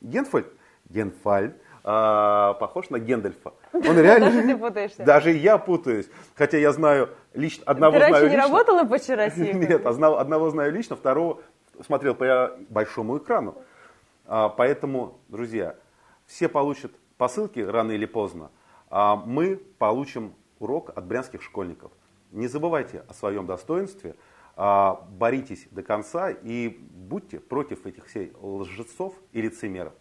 [0.00, 0.46] Генфальд,
[0.88, 1.56] Генфальд
[1.88, 3.52] а, похож на Гендальфа.
[3.72, 4.26] Он реально...
[4.26, 5.04] Даже ты путаешься.
[5.04, 6.10] Даже я путаюсь.
[6.34, 8.20] Хотя я знаю лично, одного ты знаю лично.
[8.20, 9.52] Раньше не работала по России?
[9.54, 11.40] Нет, одного, одного знаю лично, второго
[11.84, 13.54] смотрел по большому экрану.
[14.26, 15.76] А, поэтому, друзья,
[16.26, 18.50] все получат посылки рано или поздно.
[18.90, 21.92] А мы получим урок от брянских школьников.
[22.32, 24.16] Не забывайте о своем достоинстве,
[24.56, 29.92] а, боритесь до конца и будьте против этих всех лжецов и лицемеров.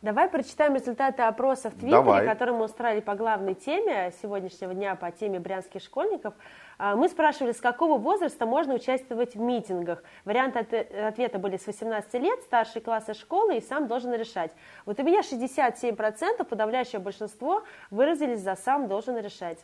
[0.00, 2.24] Давай прочитаем результаты опроса в Твиттере, Давай.
[2.24, 6.34] который мы устроили по главной теме сегодняшнего дня, по теме брянских школьников.
[6.78, 10.04] А, мы спрашивали, с какого возраста можно участвовать в митингах.
[10.24, 14.52] Варианты ответа были с 18 лет, старшие классы школы и сам должен решать.
[14.86, 19.58] Вот у меня 67%, подавляющее большинство выразились за сам должен решать.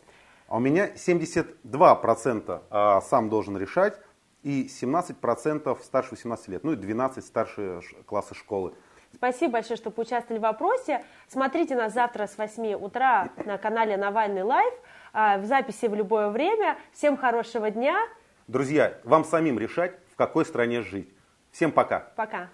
[0.48, 4.00] А у меня 72% а, сам должен решать
[4.42, 8.74] и 17% старше 18 лет, ну и 12 старшие классы школы.
[9.14, 11.04] Спасибо большое, что поучаствовали в вопросе.
[11.28, 14.74] Смотрите нас завтра с 8 утра на канале Навальный Лайв,
[15.12, 16.76] а, в записи в любое время.
[16.92, 17.96] Всем хорошего дня.
[18.48, 21.08] Друзья, вам самим решать, в какой стране жить.
[21.50, 22.00] Всем пока.
[22.16, 22.48] Пока.